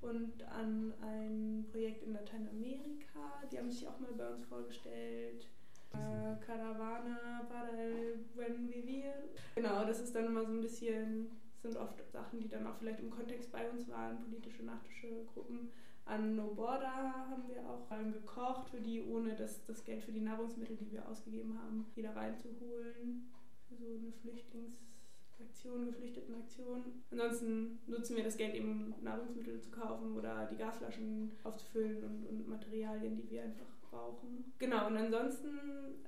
Und 0.00 0.42
an 0.48 0.92
ein 1.00 1.64
Projekt 1.70 2.02
in 2.02 2.14
Lateinamerika, 2.14 3.44
die 3.50 3.58
haben 3.58 3.70
sich 3.70 3.86
auch 3.86 4.00
mal 4.00 4.12
bei 4.12 4.28
uns 4.28 4.44
vorgestellt. 4.44 5.46
Äh, 5.92 6.44
Caravana 6.44 7.46
para 7.48 7.70
el 7.70 8.24
buen 8.34 8.68
vivir. 8.68 9.12
Genau, 9.54 9.84
das 9.84 10.00
ist 10.00 10.14
dann 10.14 10.26
immer 10.26 10.44
so 10.44 10.52
ein 10.52 10.60
bisschen, 10.60 11.30
sind 11.60 11.76
oft 11.76 12.02
Sachen, 12.10 12.40
die 12.40 12.48
dann 12.48 12.66
auch 12.66 12.76
vielleicht 12.76 13.00
im 13.00 13.10
Kontext 13.10 13.52
bei 13.52 13.70
uns 13.70 13.88
waren, 13.88 14.18
politische 14.18 14.64
nachtische 14.64 15.24
Gruppen 15.32 15.70
an 16.04 16.36
No 16.36 16.48
Border 16.54 16.92
haben 16.92 17.48
wir 17.48 17.68
auch 17.68 17.88
gekocht, 18.12 18.68
für 18.68 18.80
die, 18.80 19.02
ohne 19.02 19.34
das, 19.34 19.64
das 19.64 19.84
Geld 19.84 20.02
für 20.02 20.12
die 20.12 20.20
Nahrungsmittel, 20.20 20.76
die 20.76 20.90
wir 20.90 21.08
ausgegeben 21.08 21.58
haben, 21.58 21.86
wieder 21.94 22.14
reinzuholen. 22.14 23.30
Für 23.68 23.76
so 23.76 23.86
eine 23.86 24.12
Flüchtlingsaktion, 24.12 25.86
Geflüchtetenaktion. 25.86 26.84
Ansonsten 27.10 27.78
nutzen 27.86 28.16
wir 28.16 28.24
das 28.24 28.36
Geld 28.36 28.54
eben, 28.54 28.94
um 28.94 29.04
Nahrungsmittel 29.04 29.60
zu 29.60 29.70
kaufen 29.70 30.16
oder 30.16 30.46
die 30.46 30.56
Gasflaschen 30.56 31.32
aufzufüllen 31.44 32.02
und, 32.04 32.26
und 32.26 32.48
Materialien, 32.48 33.16
die 33.16 33.30
wir 33.30 33.44
einfach 33.44 33.72
brauchen. 33.90 34.52
Genau, 34.58 34.86
und 34.88 34.96
ansonsten, 34.96 35.58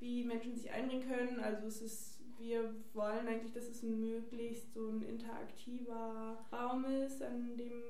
wie 0.01 0.25
Menschen 0.25 0.57
sich 0.57 0.71
einbringen 0.71 1.09
können, 1.09 1.41
also 1.41 1.67
es 1.67 1.83
ist 1.83 2.14
wir 2.39 2.75
wollen 2.93 3.27
eigentlich, 3.27 3.53
dass 3.53 3.69
es 3.69 3.83
möglichst 3.83 4.73
so 4.75 4.89
ein 4.89 5.03
interaktiver 5.03 6.39
Raum 6.53 6.85
ist, 6.85 7.23
an 7.23 7.57
dem 7.57 7.83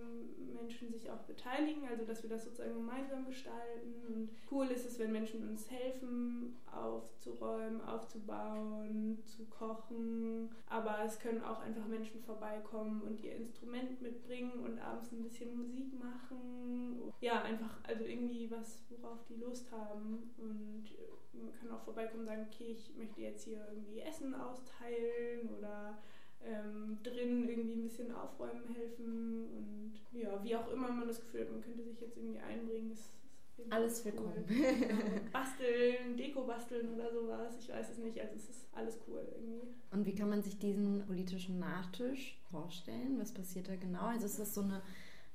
Menschen 0.55 0.93
sich 0.93 1.11
auch 1.11 1.21
beteiligen, 1.23 1.87
also 1.89 2.05
dass 2.05 2.23
wir 2.23 2.31
das 2.31 2.45
sozusagen 2.45 2.75
gemeinsam 2.75 3.27
gestalten. 3.27 3.95
Und 4.07 4.31
cool 4.51 4.67
ist 4.69 4.87
es, 4.87 4.99
wenn 4.99 5.13
Menschen 5.13 5.49
uns 5.49 5.71
helfen, 5.71 6.57
aufzuräumen, 6.73 7.81
aufzubauen, 7.83 9.19
zu 9.25 9.45
kochen. 9.47 10.51
Aber 10.69 10.99
es 11.05 11.19
können 11.19 11.43
auch 11.43 11.61
einfach 11.61 11.87
Menschen 11.87 12.21
vorbeikommen 12.21 13.03
und 13.03 13.23
ihr 13.23 13.37
Instrument 13.37 14.01
mitbringen 14.01 14.65
und 14.65 14.79
abends 14.79 15.13
ein 15.13 15.23
bisschen 15.23 15.57
Musik 15.57 15.93
machen. 15.99 17.13
Ja, 17.21 17.43
einfach 17.43 17.79
also 17.85 18.05
irgendwie 18.05 18.51
was, 18.51 18.83
worauf 18.89 19.25
die 19.25 19.37
Lust 19.37 19.71
haben. 19.71 20.31
Und 20.39 20.85
man 21.33 21.53
kann 21.53 21.71
auch 21.71 21.83
vorbeikommen 21.83 22.21
und 22.21 22.27
sagen, 22.27 22.47
okay, 22.51 22.73
ich 22.73 22.95
möchte 22.97 23.21
jetzt 23.21 23.45
hier 23.45 23.67
irgendwie 23.69 24.01
Essen 24.01 24.34
austeilen 24.35 25.49
oder 25.59 25.99
ähm, 26.45 26.99
drin 27.03 27.49
irgendwie 27.49 27.75
ein 27.75 27.83
bisschen 27.83 28.13
aufräumen 28.15 28.69
helfen 28.75 29.47
und 29.57 29.93
ja, 30.13 30.43
wie 30.43 30.57
auch 30.57 30.71
immer 30.71 30.91
man 30.91 31.09
das 31.09 31.21
Gefühl 31.21 31.43
hat, 31.43 31.51
man 31.51 31.63
könnte 31.63 31.83
sich 31.83 32.01
jetzt 32.01 32.17
irgendwie 32.17 32.39
einbringen, 32.39 32.93
ist, 32.93 33.11
ist 33.57 33.73
alles 33.73 34.05
willkommen. 34.05 34.45
Cool. 34.49 34.57
Genau. 34.89 35.03
Basteln, 35.33 36.17
Deko 36.17 36.45
basteln 36.45 36.95
oder 36.95 37.11
sowas, 37.13 37.55
ich 37.61 37.69
weiß 37.69 37.91
es 37.91 37.99
nicht, 37.99 38.21
also 38.21 38.35
es 38.37 38.49
ist 38.51 38.67
alles 38.73 38.99
cool 39.09 39.27
irgendwie. 39.35 39.69
Und 39.91 40.07
wie 40.07 40.15
kann 40.15 40.29
man 40.29 40.43
sich 40.43 40.59
diesen 40.59 41.05
politischen 41.07 41.59
Nachtisch 41.59 42.39
vorstellen? 42.51 43.19
Was 43.19 43.33
passiert 43.33 43.69
da 43.69 43.77
genau? 43.77 44.03
Also 44.07 44.27
ist 44.27 44.39
das 44.39 44.55
so 44.55 44.61
eine 44.63 44.83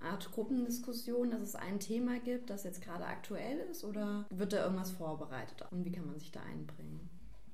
Art 0.02 0.32
Gruppendiskussion, 0.32 1.32
dass 1.32 1.42
es 1.42 1.56
ein 1.56 1.80
Thema 1.80 2.20
gibt, 2.20 2.50
das 2.50 2.64
jetzt 2.64 2.82
gerade 2.82 3.06
aktuell 3.06 3.60
ist 3.72 3.84
oder 3.84 4.26
wird 4.30 4.54
da 4.54 4.64
irgendwas 4.64 4.92
vorbereitet 4.92 5.66
und 5.72 5.84
wie 5.86 5.92
kann 5.92 6.06
man 6.06 6.20
sich 6.20 6.32
da 6.32 6.42
einbringen? 6.42 7.10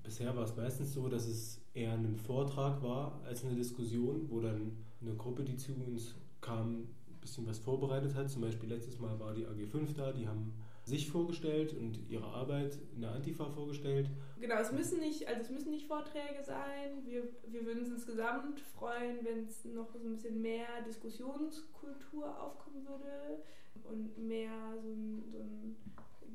Bisher 0.06 0.36
war 0.36 0.44
es 0.44 0.56
meistens 0.56 0.94
so, 0.94 1.10
dass 1.10 1.26
es 1.26 1.60
eher 1.74 1.94
ein 1.94 2.16
Vortrag 2.16 2.82
war 2.84 3.20
als 3.26 3.44
eine 3.44 3.56
Diskussion, 3.56 4.30
wo 4.30 4.40
dann 4.40 4.78
eine 5.02 5.16
Gruppe, 5.16 5.44
die 5.44 5.58
zu 5.58 5.74
uns 5.74 6.16
kam, 6.42 6.84
ein 7.08 7.20
bisschen 7.20 7.48
was 7.48 7.58
vorbereitet 7.58 8.14
hat. 8.14 8.30
Zum 8.30 8.44
Beispiel 8.44 8.70
letztes 8.70 9.00
Mal 9.00 9.20
war 9.20 9.34
die 9.34 9.48
AG5 9.48 9.96
da, 9.96 10.12
die 10.12 10.28
haben 10.28 10.54
sich 10.86 11.10
vorgestellt 11.10 11.74
und 11.74 12.00
ihre 12.10 12.28
Arbeit 12.28 12.78
in 12.94 13.02
der 13.02 13.12
Antifa 13.12 13.50
vorgestellt. 13.50 14.08
Genau, 14.40 14.56
es 14.56 14.72
müssen 14.72 15.00
nicht, 15.00 15.28
also 15.28 15.42
es 15.42 15.50
müssen 15.50 15.72
nicht 15.72 15.88
Vorträge 15.88 16.44
sein. 16.44 17.04
Wir, 17.06 17.24
wir 17.48 17.66
würden 17.66 17.80
uns 17.80 17.90
insgesamt 17.90 18.60
freuen, 18.60 19.26
wenn 19.26 19.46
es 19.46 19.66
noch 19.66 19.90
so 19.90 19.98
ein 19.98 20.12
bisschen 20.12 20.42
mehr 20.42 20.68
Diskussionskultur 20.86 22.40
aufkommen 22.40 22.88
würde 22.88 23.44
und 23.84 24.16
mehr 24.18 24.52
so 24.80 24.90
ein, 24.90 25.24
so 25.32 25.40
ein 25.40 25.76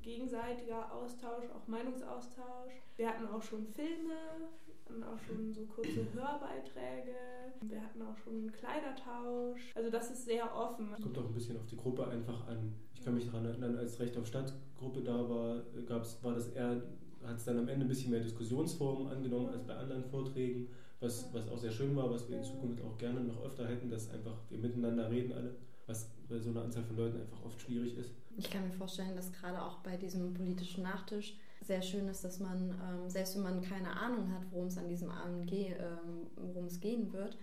gegenseitiger 0.02 0.92
Austausch, 0.92 1.45
auch 1.54 1.69
Meinungsaustausch. 1.69 2.73
Wir 2.97 3.09
hatten 3.09 3.28
auch 3.28 3.42
schon 3.42 3.66
Filme, 3.66 4.50
hatten 4.90 5.04
auch 5.04 5.18
schon 5.20 5.52
so 5.52 5.62
kurze 5.66 6.06
Hörbeiträge, 6.12 7.14
wir 7.62 7.82
hatten 7.82 8.02
auch 8.02 8.16
schon 8.16 8.35
einen 8.35 8.52
Kleidertausch. 8.52 9.73
Also 9.75 9.90
das 9.90 10.11
ist 10.11 10.25
sehr 10.25 10.54
offen. 10.54 10.88
Es 10.92 11.02
kommt 11.02 11.18
auch 11.18 11.26
ein 11.26 11.35
bisschen 11.35 11.56
auf 11.56 11.66
die 11.66 11.76
Gruppe 11.76 12.06
einfach 12.09 12.47
an. 12.49 12.75
Ich 12.94 13.02
kann 13.02 13.14
mich 13.14 13.26
daran 13.26 13.44
erinnern, 13.47 13.76
als 13.76 13.99
Recht 14.00 14.16
auf 14.16 14.26
Stadtgruppe 14.26 15.02
da 15.02 15.28
war, 15.28 15.62
gab's, 15.87 16.18
war 16.23 16.35
das 16.35 16.49
eher, 16.49 16.82
hat 17.25 17.37
es 17.37 17.44
dann 17.44 17.59
am 17.59 17.68
Ende 17.68 17.87
ein 17.87 17.88
bisschen 17.88 18.11
mehr 18.11 18.20
Diskussionsformen 18.20 19.09
angenommen 19.09 19.50
als 19.50 19.64
bei 19.64 19.76
anderen 19.76 20.04
Vorträgen, 20.04 20.68
was, 21.00 21.32
was 21.32 21.49
auch 21.49 21.59
sehr 21.59 21.70
schön 21.70 21.94
war, 21.97 22.11
was 22.11 22.28
wir 22.28 22.37
in 22.37 22.44
Zukunft 22.44 22.82
auch 22.82 22.99
gerne 22.99 23.20
noch 23.20 23.42
öfter 23.42 23.66
hätten, 23.66 23.90
dass 23.90 24.11
einfach 24.11 24.37
wir 24.50 24.59
miteinander 24.59 25.11
reden 25.11 25.32
alle, 25.32 25.54
was 25.87 26.11
bei 26.28 26.38
so 26.38 26.50
einer 26.50 26.62
Anzahl 26.62 26.85
von 26.85 26.97
Leuten 26.97 27.20
einfach 27.20 27.42
oft 27.44 27.61
schwierig 27.61 27.97
ist. 27.97 28.11
Ich 28.37 28.50
kann 28.50 28.66
mir 28.66 28.73
vorstellen, 28.73 29.16
dass 29.16 29.32
gerade 29.32 29.61
auch 29.62 29.78
bei 29.78 29.97
diesem 29.97 30.35
politischen 30.35 30.82
Nachtisch 30.82 31.37
sehr 31.61 31.83
schön 31.83 32.09
ist, 32.09 32.25
dass 32.25 32.40
man, 32.40 32.71
ähm, 32.71 33.09
selbst 33.09 33.37
wenn 33.37 33.43
man 33.43 33.62
keine 33.62 33.97
Ahnung 33.97 34.33
hat, 34.33 34.43
worum 34.50 34.67
es 34.67 34.79
an 34.79 34.88
diesem 34.88 35.11
ge 35.47 35.73
ähm, 35.73 36.26
worum 36.37 36.67
es 36.67 36.81
gehen 36.81 37.12
wird, 37.12 37.37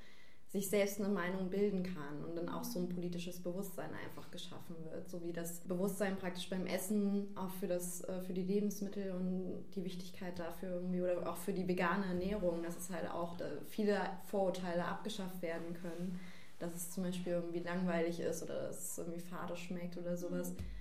sich 0.50 0.70
selbst 0.70 1.00
eine 1.00 1.10
Meinung 1.10 1.50
bilden 1.50 1.84
kann 1.84 2.24
und 2.26 2.36
dann 2.36 2.48
auch 2.48 2.64
so 2.64 2.80
ein 2.80 2.88
politisches 2.88 3.44
Bewusstsein 3.44 3.90
einfach 4.06 4.32
geschaffen 4.32 4.76
wird, 4.90 5.10
so 5.10 5.22
wie 5.26 5.34
das 5.34 5.60
Bewusstsein 5.60 6.18
praktisch 6.18 6.50
beim 6.50 6.66
Essen 6.66 7.28
auch 7.36 7.52
für 7.52 7.68
das 7.68 8.02
äh, 8.06 8.22
für 8.22 8.34
die 8.34 8.44
Lebensmittel 8.44 9.12
und 9.12 9.66
die 9.76 9.84
Wichtigkeit 9.84 10.40
dafür 10.40 10.70
irgendwie 10.70 11.02
oder 11.02 11.30
auch 11.30 11.38
für 11.38 11.54
die 11.54 11.68
vegane 11.68 12.06
Ernährung, 12.06 12.64
dass 12.64 12.78
es 12.78 12.90
halt 12.90 13.10
auch 13.12 13.38
viele 13.68 14.00
Vorurteile 14.26 14.86
abgeschafft 14.86 15.42
werden 15.42 15.74
können, 15.82 16.20
dass 16.60 16.74
es 16.74 16.92
zum 16.92 17.04
Beispiel 17.04 17.34
irgendwie 17.34 17.60
langweilig 17.60 18.20
ist 18.20 18.42
oder 18.42 18.68
dass 18.68 18.92
es 18.92 18.98
irgendwie 18.98 19.20
fade 19.20 19.56
schmeckt 19.56 19.98
oder 19.98 20.18
sowas. 20.18 20.54
Mhm 20.54 20.77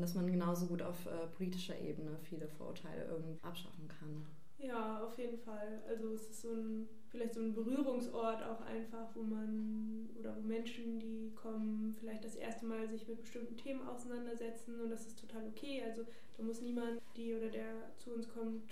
dass 0.00 0.14
man 0.14 0.26
genauso 0.26 0.66
gut 0.66 0.82
auf 0.82 1.06
äh, 1.06 1.26
politischer 1.36 1.78
Ebene 1.78 2.18
viele 2.22 2.48
Vorurteile 2.48 3.04
irgendwie 3.04 3.38
abschaffen 3.42 3.86
kann. 3.86 4.26
Ja, 4.58 5.02
auf 5.02 5.16
jeden 5.16 5.38
Fall. 5.38 5.80
Also 5.88 6.12
es 6.12 6.28
ist 6.28 6.42
so 6.42 6.52
ein, 6.52 6.88
vielleicht 7.08 7.34
so 7.34 7.40
ein 7.40 7.54
Berührungsort 7.54 8.42
auch 8.42 8.60
einfach, 8.62 9.08
wo 9.14 9.22
man 9.22 10.10
oder 10.18 10.36
wo 10.36 10.40
Menschen, 10.42 10.98
die 10.98 11.32
kommen, 11.34 11.94
vielleicht 11.98 12.24
das 12.24 12.36
erste 12.36 12.66
Mal 12.66 12.88
sich 12.88 13.08
mit 13.08 13.22
bestimmten 13.22 13.56
Themen 13.56 13.86
auseinandersetzen 13.86 14.80
und 14.80 14.90
das 14.90 15.06
ist 15.06 15.18
total 15.18 15.46
okay. 15.46 15.82
Also 15.86 16.04
da 16.36 16.42
muss 16.42 16.60
niemand, 16.60 17.00
die 17.16 17.34
oder 17.34 17.48
der 17.48 17.94
zu 17.96 18.12
uns 18.12 18.28
kommt, 18.28 18.70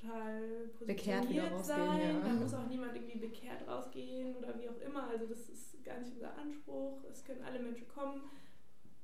total 0.00 0.70
bekehrt 0.86 1.28
wieder 1.28 1.58
sein. 1.58 2.16
Ja. 2.16 2.28
Da 2.28 2.32
muss 2.34 2.54
auch 2.54 2.68
niemand 2.68 2.94
irgendwie 2.94 3.18
bekehrt 3.18 3.66
rausgehen 3.66 4.36
oder 4.36 4.54
wie 4.60 4.68
auch 4.68 4.80
immer. 4.86 5.08
Also 5.08 5.26
das 5.26 5.48
ist 5.48 5.82
gar 5.82 5.98
nicht 5.98 6.12
unser 6.12 6.36
Anspruch. 6.38 7.02
Es 7.10 7.24
können 7.24 7.42
alle 7.42 7.58
Menschen 7.58 7.88
kommen 7.88 8.22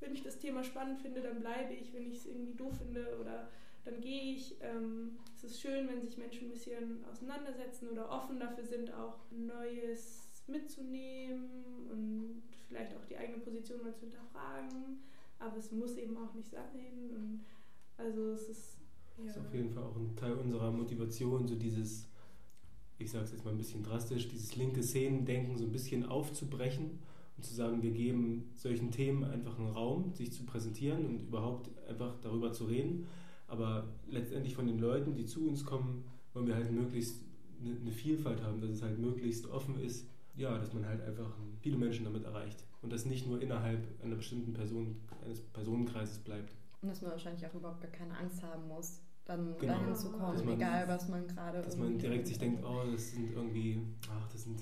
wenn 0.01 0.15
ich 0.15 0.23
das 0.23 0.39
Thema 0.39 0.65
spannend 0.65 1.01
finde, 1.01 1.21
dann 1.21 1.41
bleibe 1.41 1.75
ich. 1.75 1.93
Wenn 1.93 2.07
ich 2.07 2.19
es 2.19 2.27
irgendwie 2.27 2.55
doof 2.55 2.77
finde 2.79 3.19
oder 3.21 3.49
dann 3.85 4.01
gehe 4.01 4.35
ich. 4.35 4.57
Ähm, 4.61 5.19
es 5.37 5.45
ist 5.45 5.61
schön, 5.61 5.89
wenn 5.89 6.01
sich 6.01 6.19
Menschen 6.19 6.49
ein 6.49 6.51
bisschen 6.51 7.05
auseinandersetzen 7.11 7.89
oder 7.89 8.11
offen 8.11 8.39
dafür 8.39 8.65
sind, 8.65 8.93
auch 8.93 9.17
Neues 9.31 10.43
mitzunehmen 10.47 11.89
und 11.91 12.43
vielleicht 12.69 12.95
auch 12.97 13.05
die 13.05 13.17
eigene 13.17 13.39
Position 13.39 13.83
mal 13.83 13.95
zu 13.95 14.01
hinterfragen. 14.01 14.99
Aber 15.39 15.57
es 15.57 15.71
muss 15.71 15.97
eben 15.97 16.17
auch 16.17 16.35
nicht 16.35 16.51
sein. 16.51 17.11
Und 17.15 17.45
also 17.97 18.33
es 18.33 18.49
ist. 18.49 18.77
Ja. 19.19 19.27
Das 19.27 19.37
ist 19.37 19.43
auf 19.47 19.55
jeden 19.55 19.71
Fall 19.71 19.85
auch 19.85 19.97
ein 19.97 20.17
Teil 20.17 20.33
unserer 20.33 20.71
Motivation, 20.71 21.47
so 21.47 21.55
dieses, 21.55 22.09
ich 22.99 23.11
sage 23.11 23.25
es 23.25 23.33
jetzt 23.33 23.45
mal 23.45 23.51
ein 23.51 23.59
bisschen 23.59 23.83
drastisch, 23.83 24.29
dieses 24.29 24.57
linke 24.57 24.83
Szenendenken 24.83 25.59
so 25.59 25.65
ein 25.65 25.73
bisschen 25.73 26.07
aufzubrechen 26.07 26.99
und 27.41 27.45
zu 27.47 27.55
sagen, 27.55 27.83
wir 27.83 27.93
geben 27.93 28.51
solchen 28.55 28.91
Themen 28.91 29.25
einfach 29.25 29.59
einen 29.59 29.71
Raum, 29.71 30.13
sich 30.13 30.31
zu 30.31 30.45
präsentieren 30.45 31.07
und 31.07 31.23
überhaupt 31.23 31.71
einfach 31.89 32.15
darüber 32.21 32.53
zu 32.53 32.65
reden. 32.65 33.07
Aber 33.49 33.89
letztendlich 34.11 34.55
von 34.55 34.67
den 34.67 34.79
Leuten, 34.79 35.15
die 35.15 35.25
zu 35.25 35.49
uns 35.49 35.65
kommen, 35.65 36.05
wollen 36.35 36.47
wir 36.47 36.55
halt 36.55 36.71
möglichst 36.71 37.23
eine 37.63 37.93
Vielfalt 37.93 38.43
haben, 38.43 38.61
dass 38.61 38.71
es 38.71 38.83
halt 38.83 38.99
möglichst 38.99 39.47
offen 39.47 39.81
ist, 39.81 40.07
ja, 40.37 40.59
dass 40.59 40.75
man 40.75 40.85
halt 40.85 41.01
einfach 41.01 41.35
viele 41.61 41.79
Menschen 41.79 42.05
damit 42.05 42.25
erreicht 42.25 42.63
und 42.83 42.93
das 42.93 43.07
nicht 43.07 43.27
nur 43.27 43.41
innerhalb 43.41 43.87
einer 44.05 44.17
bestimmten 44.17 44.53
Person, 44.53 44.97
eines 45.25 45.41
Personenkreises 45.41 46.19
bleibt. 46.19 46.53
Und 46.83 46.91
dass 46.91 47.01
man 47.01 47.13
wahrscheinlich 47.13 47.47
auch 47.47 47.55
überhaupt 47.55 47.81
gar 47.81 47.91
keine 47.91 48.19
Angst 48.19 48.43
haben 48.43 48.69
muss, 48.69 49.01
dann 49.25 49.57
genau. 49.59 49.79
dahin 49.79 49.95
zu 49.95 50.13
kommen, 50.13 50.45
man, 50.45 50.57
egal 50.57 50.87
was 50.89 51.09
man 51.09 51.27
gerade. 51.27 51.63
Dass 51.63 51.79
man 51.79 51.99
direkt 51.99 52.27
sich 52.27 52.39
denkt, 52.39 52.63
oh, 52.67 52.83
das 52.91 53.13
sind 53.13 53.31
irgendwie, 53.33 53.81
ach, 54.11 54.29
das 54.29 54.45
sind 54.45 54.61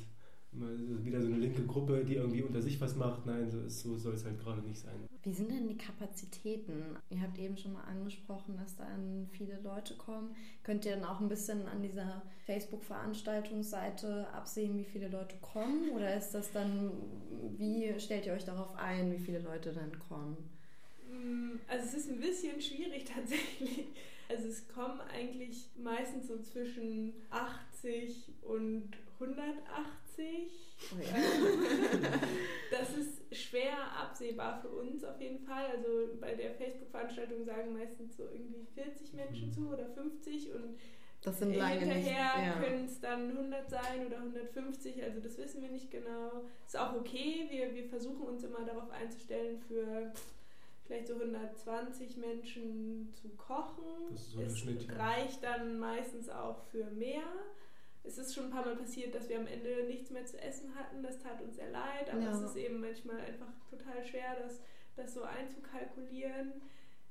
wieder 0.52 1.20
so 1.20 1.28
eine 1.28 1.38
linke 1.38 1.64
Gruppe, 1.64 2.04
die 2.04 2.14
irgendwie 2.14 2.42
unter 2.42 2.62
sich 2.62 2.80
was 2.80 2.96
macht. 2.96 3.26
Nein, 3.26 3.50
so, 3.50 3.68
so 3.68 3.96
soll 3.96 4.14
es 4.14 4.24
halt 4.24 4.38
gerade 4.40 4.62
nicht 4.62 4.80
sein. 4.80 5.08
Wie 5.22 5.32
sind 5.32 5.50
denn 5.50 5.68
die 5.68 5.76
Kapazitäten? 5.76 6.96
Ihr 7.10 7.20
habt 7.20 7.38
eben 7.38 7.56
schon 7.56 7.74
mal 7.74 7.82
angesprochen, 7.82 8.56
dass 8.56 8.76
dann 8.76 9.28
viele 9.32 9.60
Leute 9.60 9.94
kommen. 9.94 10.34
Könnt 10.62 10.86
ihr 10.86 10.96
dann 10.96 11.04
auch 11.04 11.20
ein 11.20 11.28
bisschen 11.28 11.66
an 11.66 11.82
dieser 11.82 12.22
Facebook-Veranstaltungsseite 12.46 14.28
absehen, 14.32 14.78
wie 14.78 14.84
viele 14.84 15.08
Leute 15.08 15.36
kommen? 15.42 15.90
Oder 15.90 16.16
ist 16.16 16.30
das 16.30 16.50
dann, 16.52 16.92
wie 17.56 17.98
stellt 17.98 18.26
ihr 18.26 18.32
euch 18.32 18.44
darauf 18.44 18.74
ein, 18.76 19.12
wie 19.12 19.18
viele 19.18 19.40
Leute 19.40 19.72
dann 19.72 19.98
kommen? 20.08 20.36
Mm, 21.10 21.58
also 21.68 21.84
es 21.84 21.94
ist 21.94 22.10
ein 22.10 22.20
bisschen 22.20 22.60
schwierig 22.60 23.04
tatsächlich. 23.14 23.86
Also 24.28 24.48
es 24.48 24.68
kommen 24.68 25.00
eigentlich 25.12 25.68
meistens 25.82 26.28
so 26.28 26.38
zwischen 26.38 27.14
80 27.30 28.30
und 28.42 28.90
180. 29.20 30.50
Oh 30.92 31.00
ja. 31.00 32.18
das 32.70 32.96
ist 32.96 33.36
schwer 33.36 33.76
absehbar 34.00 34.60
für 34.60 34.68
uns 34.68 35.04
auf 35.04 35.20
jeden 35.20 35.40
Fall. 35.40 35.66
Also 35.66 35.88
bei 36.20 36.34
der 36.34 36.54
Facebook-Veranstaltung 36.54 37.44
sagen 37.44 37.72
meistens 37.72 38.16
so 38.16 38.24
irgendwie 38.24 38.66
40 38.74 39.12
Menschen 39.14 39.48
mhm. 39.48 39.52
zu 39.52 39.68
oder 39.68 39.88
50 39.88 40.52
und 40.54 40.78
das 41.22 41.40
sind 41.40 41.54
lange 41.54 41.80
hinterher 41.80 42.30
ja. 42.40 42.62
können 42.62 42.84
es 42.84 43.00
dann 43.00 43.30
100 43.30 43.68
sein 43.68 44.06
oder 44.06 44.18
150, 44.18 45.02
also 45.02 45.18
das 45.18 45.36
wissen 45.36 45.62
wir 45.62 45.68
nicht 45.68 45.90
genau. 45.90 46.44
Ist 46.64 46.78
auch 46.78 46.94
okay, 46.94 47.46
wir, 47.50 47.74
wir 47.74 47.88
versuchen 47.88 48.22
uns 48.22 48.44
immer 48.44 48.64
darauf 48.64 48.88
einzustellen, 48.90 49.58
für 49.66 50.12
vielleicht 50.86 51.08
so 51.08 51.14
120 51.14 52.16
Menschen 52.18 53.12
zu 53.20 53.28
kochen. 53.30 53.84
Das 54.10 54.20
ist 54.20 54.32
so 54.32 54.40
es 54.40 54.58
Schnitt, 54.58 54.88
reicht 54.96 55.42
dann 55.42 55.78
meistens 55.78 56.28
auch 56.28 56.62
für 56.70 56.84
mehr 56.92 57.24
es 58.04 58.18
ist 58.18 58.34
schon 58.34 58.44
ein 58.44 58.50
paar 58.50 58.64
Mal 58.64 58.76
passiert, 58.76 59.14
dass 59.14 59.28
wir 59.28 59.38
am 59.38 59.46
Ende 59.46 59.84
nichts 59.86 60.10
mehr 60.10 60.24
zu 60.24 60.40
essen 60.40 60.74
hatten. 60.74 61.02
Das 61.02 61.18
tat 61.18 61.40
uns 61.42 61.56
sehr 61.56 61.70
leid, 61.70 62.10
aber 62.10 62.22
ja. 62.22 62.30
es 62.30 62.40
ist 62.40 62.56
eben 62.56 62.80
manchmal 62.80 63.20
einfach 63.20 63.48
total 63.68 64.04
schwer, 64.04 64.36
das, 64.42 64.60
das 64.96 65.14
so 65.14 65.22
einzukalkulieren. 65.22 66.52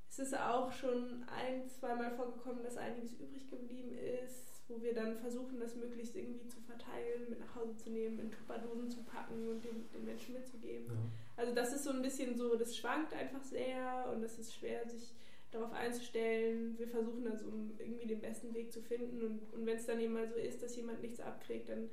Es 0.10 0.19
ist 0.19 0.38
auch 0.38 0.71
schon 0.71 1.23
ein, 1.28 1.69
zweimal 1.69 2.12
vorgekommen, 2.12 2.63
dass 2.63 2.78
einiges 2.78 3.13
übrig 3.13 3.50
geblieben 3.50 3.97
ist, 4.23 4.63
wo 4.67 4.82
wir 4.82 4.93
dann 4.93 5.17
versuchen, 5.17 5.60
das 5.60 5.76
möglichst 5.76 6.15
irgendwie 6.15 6.47
zu 6.47 6.60
verteilen, 6.62 7.30
mit 7.30 7.39
nach 7.39 7.56
Hause 7.56 7.76
zu 7.78 7.89
nehmen, 7.89 8.19
in 8.19 8.32
Tupperdosen 8.32 8.89
zu 8.89 9.04
packen 9.04 9.47
und 9.47 9.63
den, 9.63 9.89
den 9.91 10.06
Menschen 10.06 10.34
mitzugeben. 10.34 10.88
Ja. 10.88 11.43
Also 11.43 11.54
das 11.54 11.73
ist 11.73 11.84
so 11.84 11.91
ein 11.91 12.02
bisschen 12.02 12.36
so, 12.36 12.56
das 12.56 12.76
schwankt 12.76 13.13
einfach 13.13 13.43
sehr 13.43 14.12
und 14.13 14.23
es 14.23 14.39
ist 14.39 14.56
schwer, 14.56 14.88
sich 14.88 15.13
darauf 15.51 15.71
einzustellen. 15.73 16.77
Wir 16.77 16.88
versuchen 16.88 17.23
da 17.23 17.36
so 17.36 17.47
irgendwie 17.79 18.07
den 18.07 18.21
besten 18.21 18.53
Weg 18.53 18.71
zu 18.71 18.81
finden. 18.81 19.21
Und, 19.21 19.53
und 19.53 19.65
wenn 19.65 19.77
es 19.77 19.86
dann 19.86 19.99
eben 19.99 20.13
mal 20.13 20.27
so 20.27 20.36
ist, 20.36 20.62
dass 20.62 20.75
jemand 20.75 21.01
nichts 21.01 21.19
abkriegt, 21.19 21.69
dann 21.69 21.89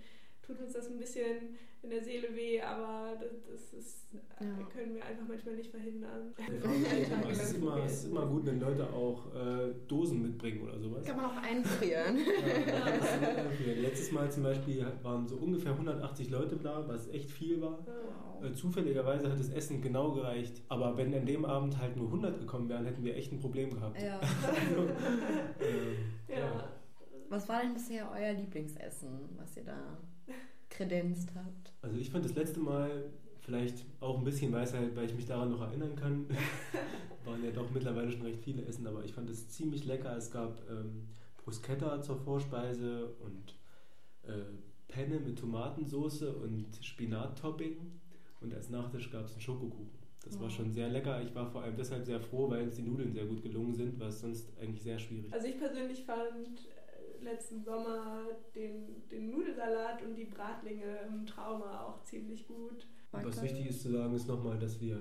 tut 0.47 0.61
uns 0.61 0.73
das 0.73 0.89
ein 0.89 0.99
bisschen 0.99 1.57
in 1.85 1.91
der 1.91 2.03
Seele 2.03 2.35
weh, 2.35 2.61
aber 2.61 3.15
das, 3.21 3.31
das 3.51 3.73
ist, 3.75 4.09
ja. 4.41 4.47
können 4.73 4.95
wir 4.95 5.05
einfach 5.05 5.27
manchmal 5.29 5.57
nicht 5.57 5.71
verhindern. 5.71 6.35
Ja, 6.39 7.31
es, 7.31 7.43
ist 7.43 7.57
immer, 7.59 7.85
es 7.85 7.93
ist 7.93 8.05
immer 8.07 8.27
gut, 8.27 8.47
wenn 8.47 8.59
Leute 8.59 8.91
auch 8.91 9.35
äh, 9.35 9.75
Dosen 9.87 10.23
mitbringen 10.23 10.63
oder 10.63 10.79
sowas. 10.79 11.05
Kann 11.05 11.17
man 11.17 11.27
auch 11.27 11.37
einfrieren. 11.37 12.19
ja, 12.19 13.75
Letztes 13.83 14.13
Mal 14.13 14.31
zum 14.31 14.45
Beispiel 14.45 14.87
waren 15.03 15.29
so 15.29 15.37
ungefähr 15.37 15.73
180 15.73 16.31
Leute 16.31 16.57
da, 16.57 16.89
was 16.89 17.09
echt 17.09 17.31
viel 17.31 17.61
war. 17.61 17.79
Wow. 17.87 18.51
Äh, 18.51 18.55
zufälligerweise 18.55 19.31
hat 19.31 19.39
das 19.39 19.51
Essen 19.51 19.83
genau 19.83 20.13
gereicht, 20.13 20.63
aber 20.69 20.97
wenn 20.97 21.15
an 21.15 21.27
dem 21.27 21.45
Abend 21.45 21.79
halt 21.79 21.97
nur 21.97 22.07
100 22.07 22.41
gekommen 22.41 22.69
wären, 22.71 22.87
hätten 22.87 23.05
wir 23.05 23.15
echt 23.15 23.31
ein 23.33 23.41
Problem 23.41 23.71
gehabt. 23.71 24.01
Ja. 24.01 24.19
also, 24.21 24.85
äh, 25.61 26.41
ja. 26.41 26.71
Was 27.29 27.49
war 27.49 27.61
denn 27.61 27.75
bisher 27.75 28.11
euer 28.11 28.33
Lieblingsessen, 28.33 29.29
was 29.37 29.57
ihr 29.57 29.65
da 29.65 29.99
kredenzt 30.75 31.31
habt? 31.35 31.73
Also 31.83 31.97
ich 31.99 32.11
fand 32.11 32.25
das 32.25 32.35
letzte 32.35 32.61
Mal 32.61 33.05
vielleicht 33.41 33.85
auch 34.01 34.19
ein 34.19 34.25
bisschen 34.25 34.53
Weisheit, 34.53 34.95
weil 34.97 35.07
ich 35.07 35.15
mich 35.15 35.27
daran 35.27 35.51
noch 35.51 35.61
erinnern 35.61 35.95
kann. 35.97 36.27
Waren 37.25 37.45
ja 37.45 37.51
doch 37.51 37.71
mittlerweile 37.71 38.11
schon 38.11 38.23
recht 38.23 38.41
viele 38.41 38.65
Essen, 38.65 38.87
aber 38.87 39.05
ich 39.05 39.13
fand 39.13 39.31
es 39.31 39.49
ziemlich 39.49 39.85
lecker. 39.87 40.15
Es 40.17 40.31
gab 40.31 40.61
ähm, 40.71 41.09
Bruschetta 41.39 42.03
zur 42.03 42.17
Vorspeise 42.17 43.07
und 43.21 43.55
äh, 44.25 44.45
Penne 44.89 45.21
mit 45.21 45.39
Tomatensauce 45.39 46.23
und 46.23 46.67
Spinattopping. 46.81 47.77
Und 48.41 48.55
als 48.55 48.69
Nachtisch 48.69 49.11
gab 49.11 49.25
es 49.25 49.33
einen 49.33 49.41
Schokokuchen. 49.41 50.05
Das 50.25 50.41
war 50.41 50.49
schon 50.49 50.73
sehr 50.73 50.89
lecker. 50.89 51.23
Ich 51.23 51.35
war 51.35 51.47
vor 51.51 51.63
allem 51.63 51.77
deshalb 51.77 52.05
sehr 52.05 52.19
froh, 52.19 52.49
weil 52.49 52.63
uns 52.63 52.77
die 52.77 52.83
Nudeln 52.83 53.13
sehr 53.13 53.27
gut 53.27 53.43
gelungen 53.43 53.75
sind, 53.75 54.01
was 54.01 54.21
sonst 54.21 54.49
eigentlich 54.59 54.83
sehr 54.83 54.99
schwierig 54.99 55.31
Also 55.33 55.47
ich 55.47 55.59
persönlich 55.59 56.03
fand 56.05 56.61
letzten 57.25 57.63
Sommer 57.63 58.27
den, 58.55 59.09
den 59.11 59.31
Nudelsalat 59.31 60.03
und 60.03 60.15
die 60.15 60.27
Bratlinge 60.27 60.99
im 61.09 61.27
Trauma 61.27 61.83
auch 61.83 62.03
ziemlich 62.05 62.47
gut. 62.47 62.87
Was 63.11 63.43
wichtig 63.43 63.67
ist 63.67 63.83
zu 63.83 63.93
sagen, 63.93 64.15
ist 64.15 64.29
nochmal, 64.29 64.59
dass 64.59 64.81
wir 64.81 64.99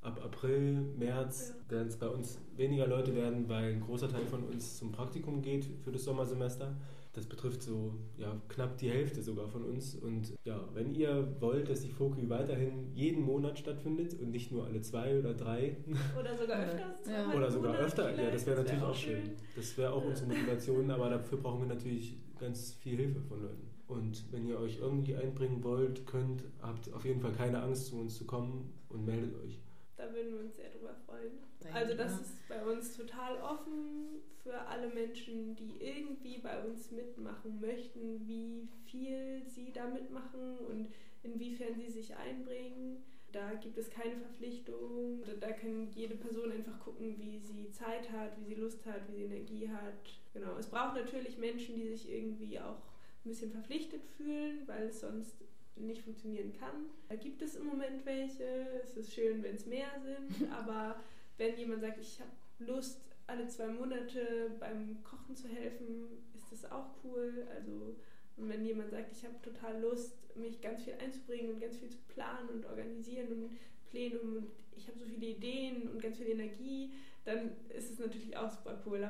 ab 0.00 0.20
April, 0.24 0.82
März 0.96 1.54
ja. 1.54 1.72
werden 1.72 1.88
es 1.88 1.96
bei 1.96 2.08
uns 2.08 2.38
weniger 2.56 2.86
Leute 2.86 3.14
werden, 3.14 3.48
weil 3.48 3.72
ein 3.72 3.80
großer 3.80 4.08
Teil 4.08 4.26
von 4.26 4.44
uns 4.44 4.76
zum 4.76 4.92
Praktikum 4.92 5.42
geht 5.42 5.66
für 5.84 5.92
das 5.92 6.04
Sommersemester. 6.04 6.76
Das 7.14 7.26
betrifft 7.26 7.62
so 7.62 7.94
ja, 8.16 8.40
knapp 8.48 8.76
die 8.78 8.90
Hälfte 8.90 9.22
sogar 9.22 9.48
von 9.48 9.64
uns. 9.64 9.96
Und 9.96 10.34
ja, 10.44 10.68
wenn 10.74 10.94
ihr 10.94 11.34
wollt, 11.40 11.68
dass 11.68 11.80
die 11.80 11.88
Foki 11.88 12.28
weiterhin 12.30 12.94
jeden 12.94 13.24
Monat 13.24 13.58
stattfindet 13.58 14.14
und 14.20 14.30
nicht 14.30 14.52
nur 14.52 14.66
alle 14.66 14.80
zwei 14.82 15.18
oder 15.18 15.34
drei. 15.34 15.76
Oder 16.18 16.36
sogar 16.36 16.60
öfter. 16.60 17.10
Ja. 17.10 17.34
Oder 17.34 17.50
sogar 17.50 17.74
öfter, 17.76 18.22
ja, 18.22 18.30
das 18.30 18.46
wäre 18.46 18.58
natürlich 18.58 18.80
wär 18.80 18.88
auch 18.88 18.94
schön. 18.94 19.24
schön. 19.24 19.36
Das 19.56 19.76
wäre 19.76 19.92
auch 19.92 20.04
unsere 20.04 20.28
Motivation, 20.28 20.90
aber 20.90 21.10
dafür 21.10 21.38
brauchen 21.38 21.60
wir 21.60 21.74
natürlich 21.74 22.16
ganz 22.38 22.74
viel 22.74 22.96
Hilfe 22.96 23.20
von 23.22 23.42
Leuten. 23.42 23.68
Und 23.88 24.30
wenn 24.30 24.46
ihr 24.46 24.60
euch 24.60 24.78
irgendwie 24.78 25.16
einbringen 25.16 25.64
wollt, 25.64 26.06
könnt, 26.06 26.44
habt 26.60 26.92
auf 26.92 27.04
jeden 27.04 27.20
Fall 27.20 27.32
keine 27.32 27.62
Angst, 27.62 27.86
zu 27.86 27.96
uns 27.98 28.16
zu 28.16 28.26
kommen 28.26 28.72
und 28.90 29.06
meldet 29.06 29.34
euch. 29.42 29.58
Da 29.98 30.12
würden 30.12 30.32
wir 30.32 30.40
uns 30.40 30.56
sehr 30.56 30.70
drüber 30.70 30.94
freuen. 31.06 31.32
Also 31.72 31.94
das 31.94 32.20
ist 32.20 32.48
bei 32.48 32.64
uns 32.64 32.96
total 32.96 33.36
offen 33.40 34.22
für 34.44 34.54
alle 34.60 34.88
Menschen, 34.88 35.56
die 35.56 35.74
irgendwie 35.80 36.38
bei 36.38 36.62
uns 36.62 36.92
mitmachen 36.92 37.60
möchten, 37.60 38.26
wie 38.26 38.68
viel 38.86 39.42
sie 39.44 39.72
da 39.72 39.88
mitmachen 39.88 40.58
und 40.58 40.88
inwiefern 41.24 41.74
sie 41.74 41.90
sich 41.90 42.14
einbringen. 42.16 43.02
Da 43.32 43.54
gibt 43.54 43.76
es 43.76 43.90
keine 43.90 44.16
Verpflichtung. 44.16 45.22
Da 45.40 45.50
kann 45.50 45.90
jede 45.90 46.14
Person 46.14 46.52
einfach 46.52 46.78
gucken, 46.78 47.18
wie 47.18 47.40
sie 47.40 47.70
Zeit 47.72 48.10
hat, 48.12 48.38
wie 48.38 48.44
sie 48.44 48.54
Lust 48.54 48.86
hat, 48.86 49.02
wie 49.08 49.16
sie 49.16 49.24
Energie 49.24 49.68
hat. 49.68 49.94
Genau. 50.32 50.56
Es 50.56 50.68
braucht 50.68 50.94
natürlich 50.94 51.38
Menschen, 51.38 51.74
die 51.74 51.88
sich 51.88 52.08
irgendwie 52.08 52.60
auch 52.60 52.78
ein 53.24 53.30
bisschen 53.30 53.50
verpflichtet 53.50 54.04
fühlen, 54.16 54.62
weil 54.66 54.86
es 54.86 55.00
sonst 55.00 55.36
nicht 55.86 56.02
funktionieren 56.02 56.52
kann. 56.58 56.86
Da 57.08 57.16
gibt 57.16 57.42
es 57.42 57.56
im 57.56 57.66
Moment 57.66 58.04
welche. 58.04 58.44
Es 58.82 58.96
ist 58.96 59.12
schön, 59.12 59.42
wenn 59.42 59.54
es 59.54 59.66
mehr 59.66 59.90
sind. 60.02 60.50
Aber 60.52 60.96
wenn 61.36 61.56
jemand 61.56 61.80
sagt, 61.80 61.98
ich 62.00 62.20
habe 62.20 62.30
Lust, 62.58 63.00
alle 63.26 63.46
zwei 63.46 63.68
Monate 63.68 64.50
beim 64.58 65.02
Kochen 65.04 65.36
zu 65.36 65.48
helfen, 65.48 66.08
ist 66.34 66.50
das 66.50 66.70
auch 66.70 66.90
cool. 67.04 67.46
Also 67.54 67.96
und 68.38 68.48
wenn 68.48 68.64
jemand 68.64 68.90
sagt, 68.90 69.12
ich 69.12 69.24
habe 69.24 69.34
total 69.42 69.80
Lust, 69.80 70.14
mich 70.36 70.60
ganz 70.60 70.84
viel 70.84 70.94
einzubringen 70.94 71.54
und 71.54 71.60
ganz 71.60 71.76
viel 71.76 71.90
zu 71.90 71.98
planen 72.08 72.48
und 72.50 72.66
organisieren 72.66 73.32
und 73.32 73.50
Pläne 73.90 74.20
und 74.20 74.46
ich 74.76 74.86
habe 74.86 74.98
so 74.98 75.04
viele 75.06 75.26
Ideen 75.26 75.88
und 75.88 76.00
ganz 76.00 76.18
viel 76.18 76.28
Energie, 76.28 76.92
dann 77.24 77.50
ist 77.76 77.90
es 77.90 77.98
natürlich 77.98 78.36
auch 78.36 78.48
super 78.48 78.80
cool. 78.86 78.98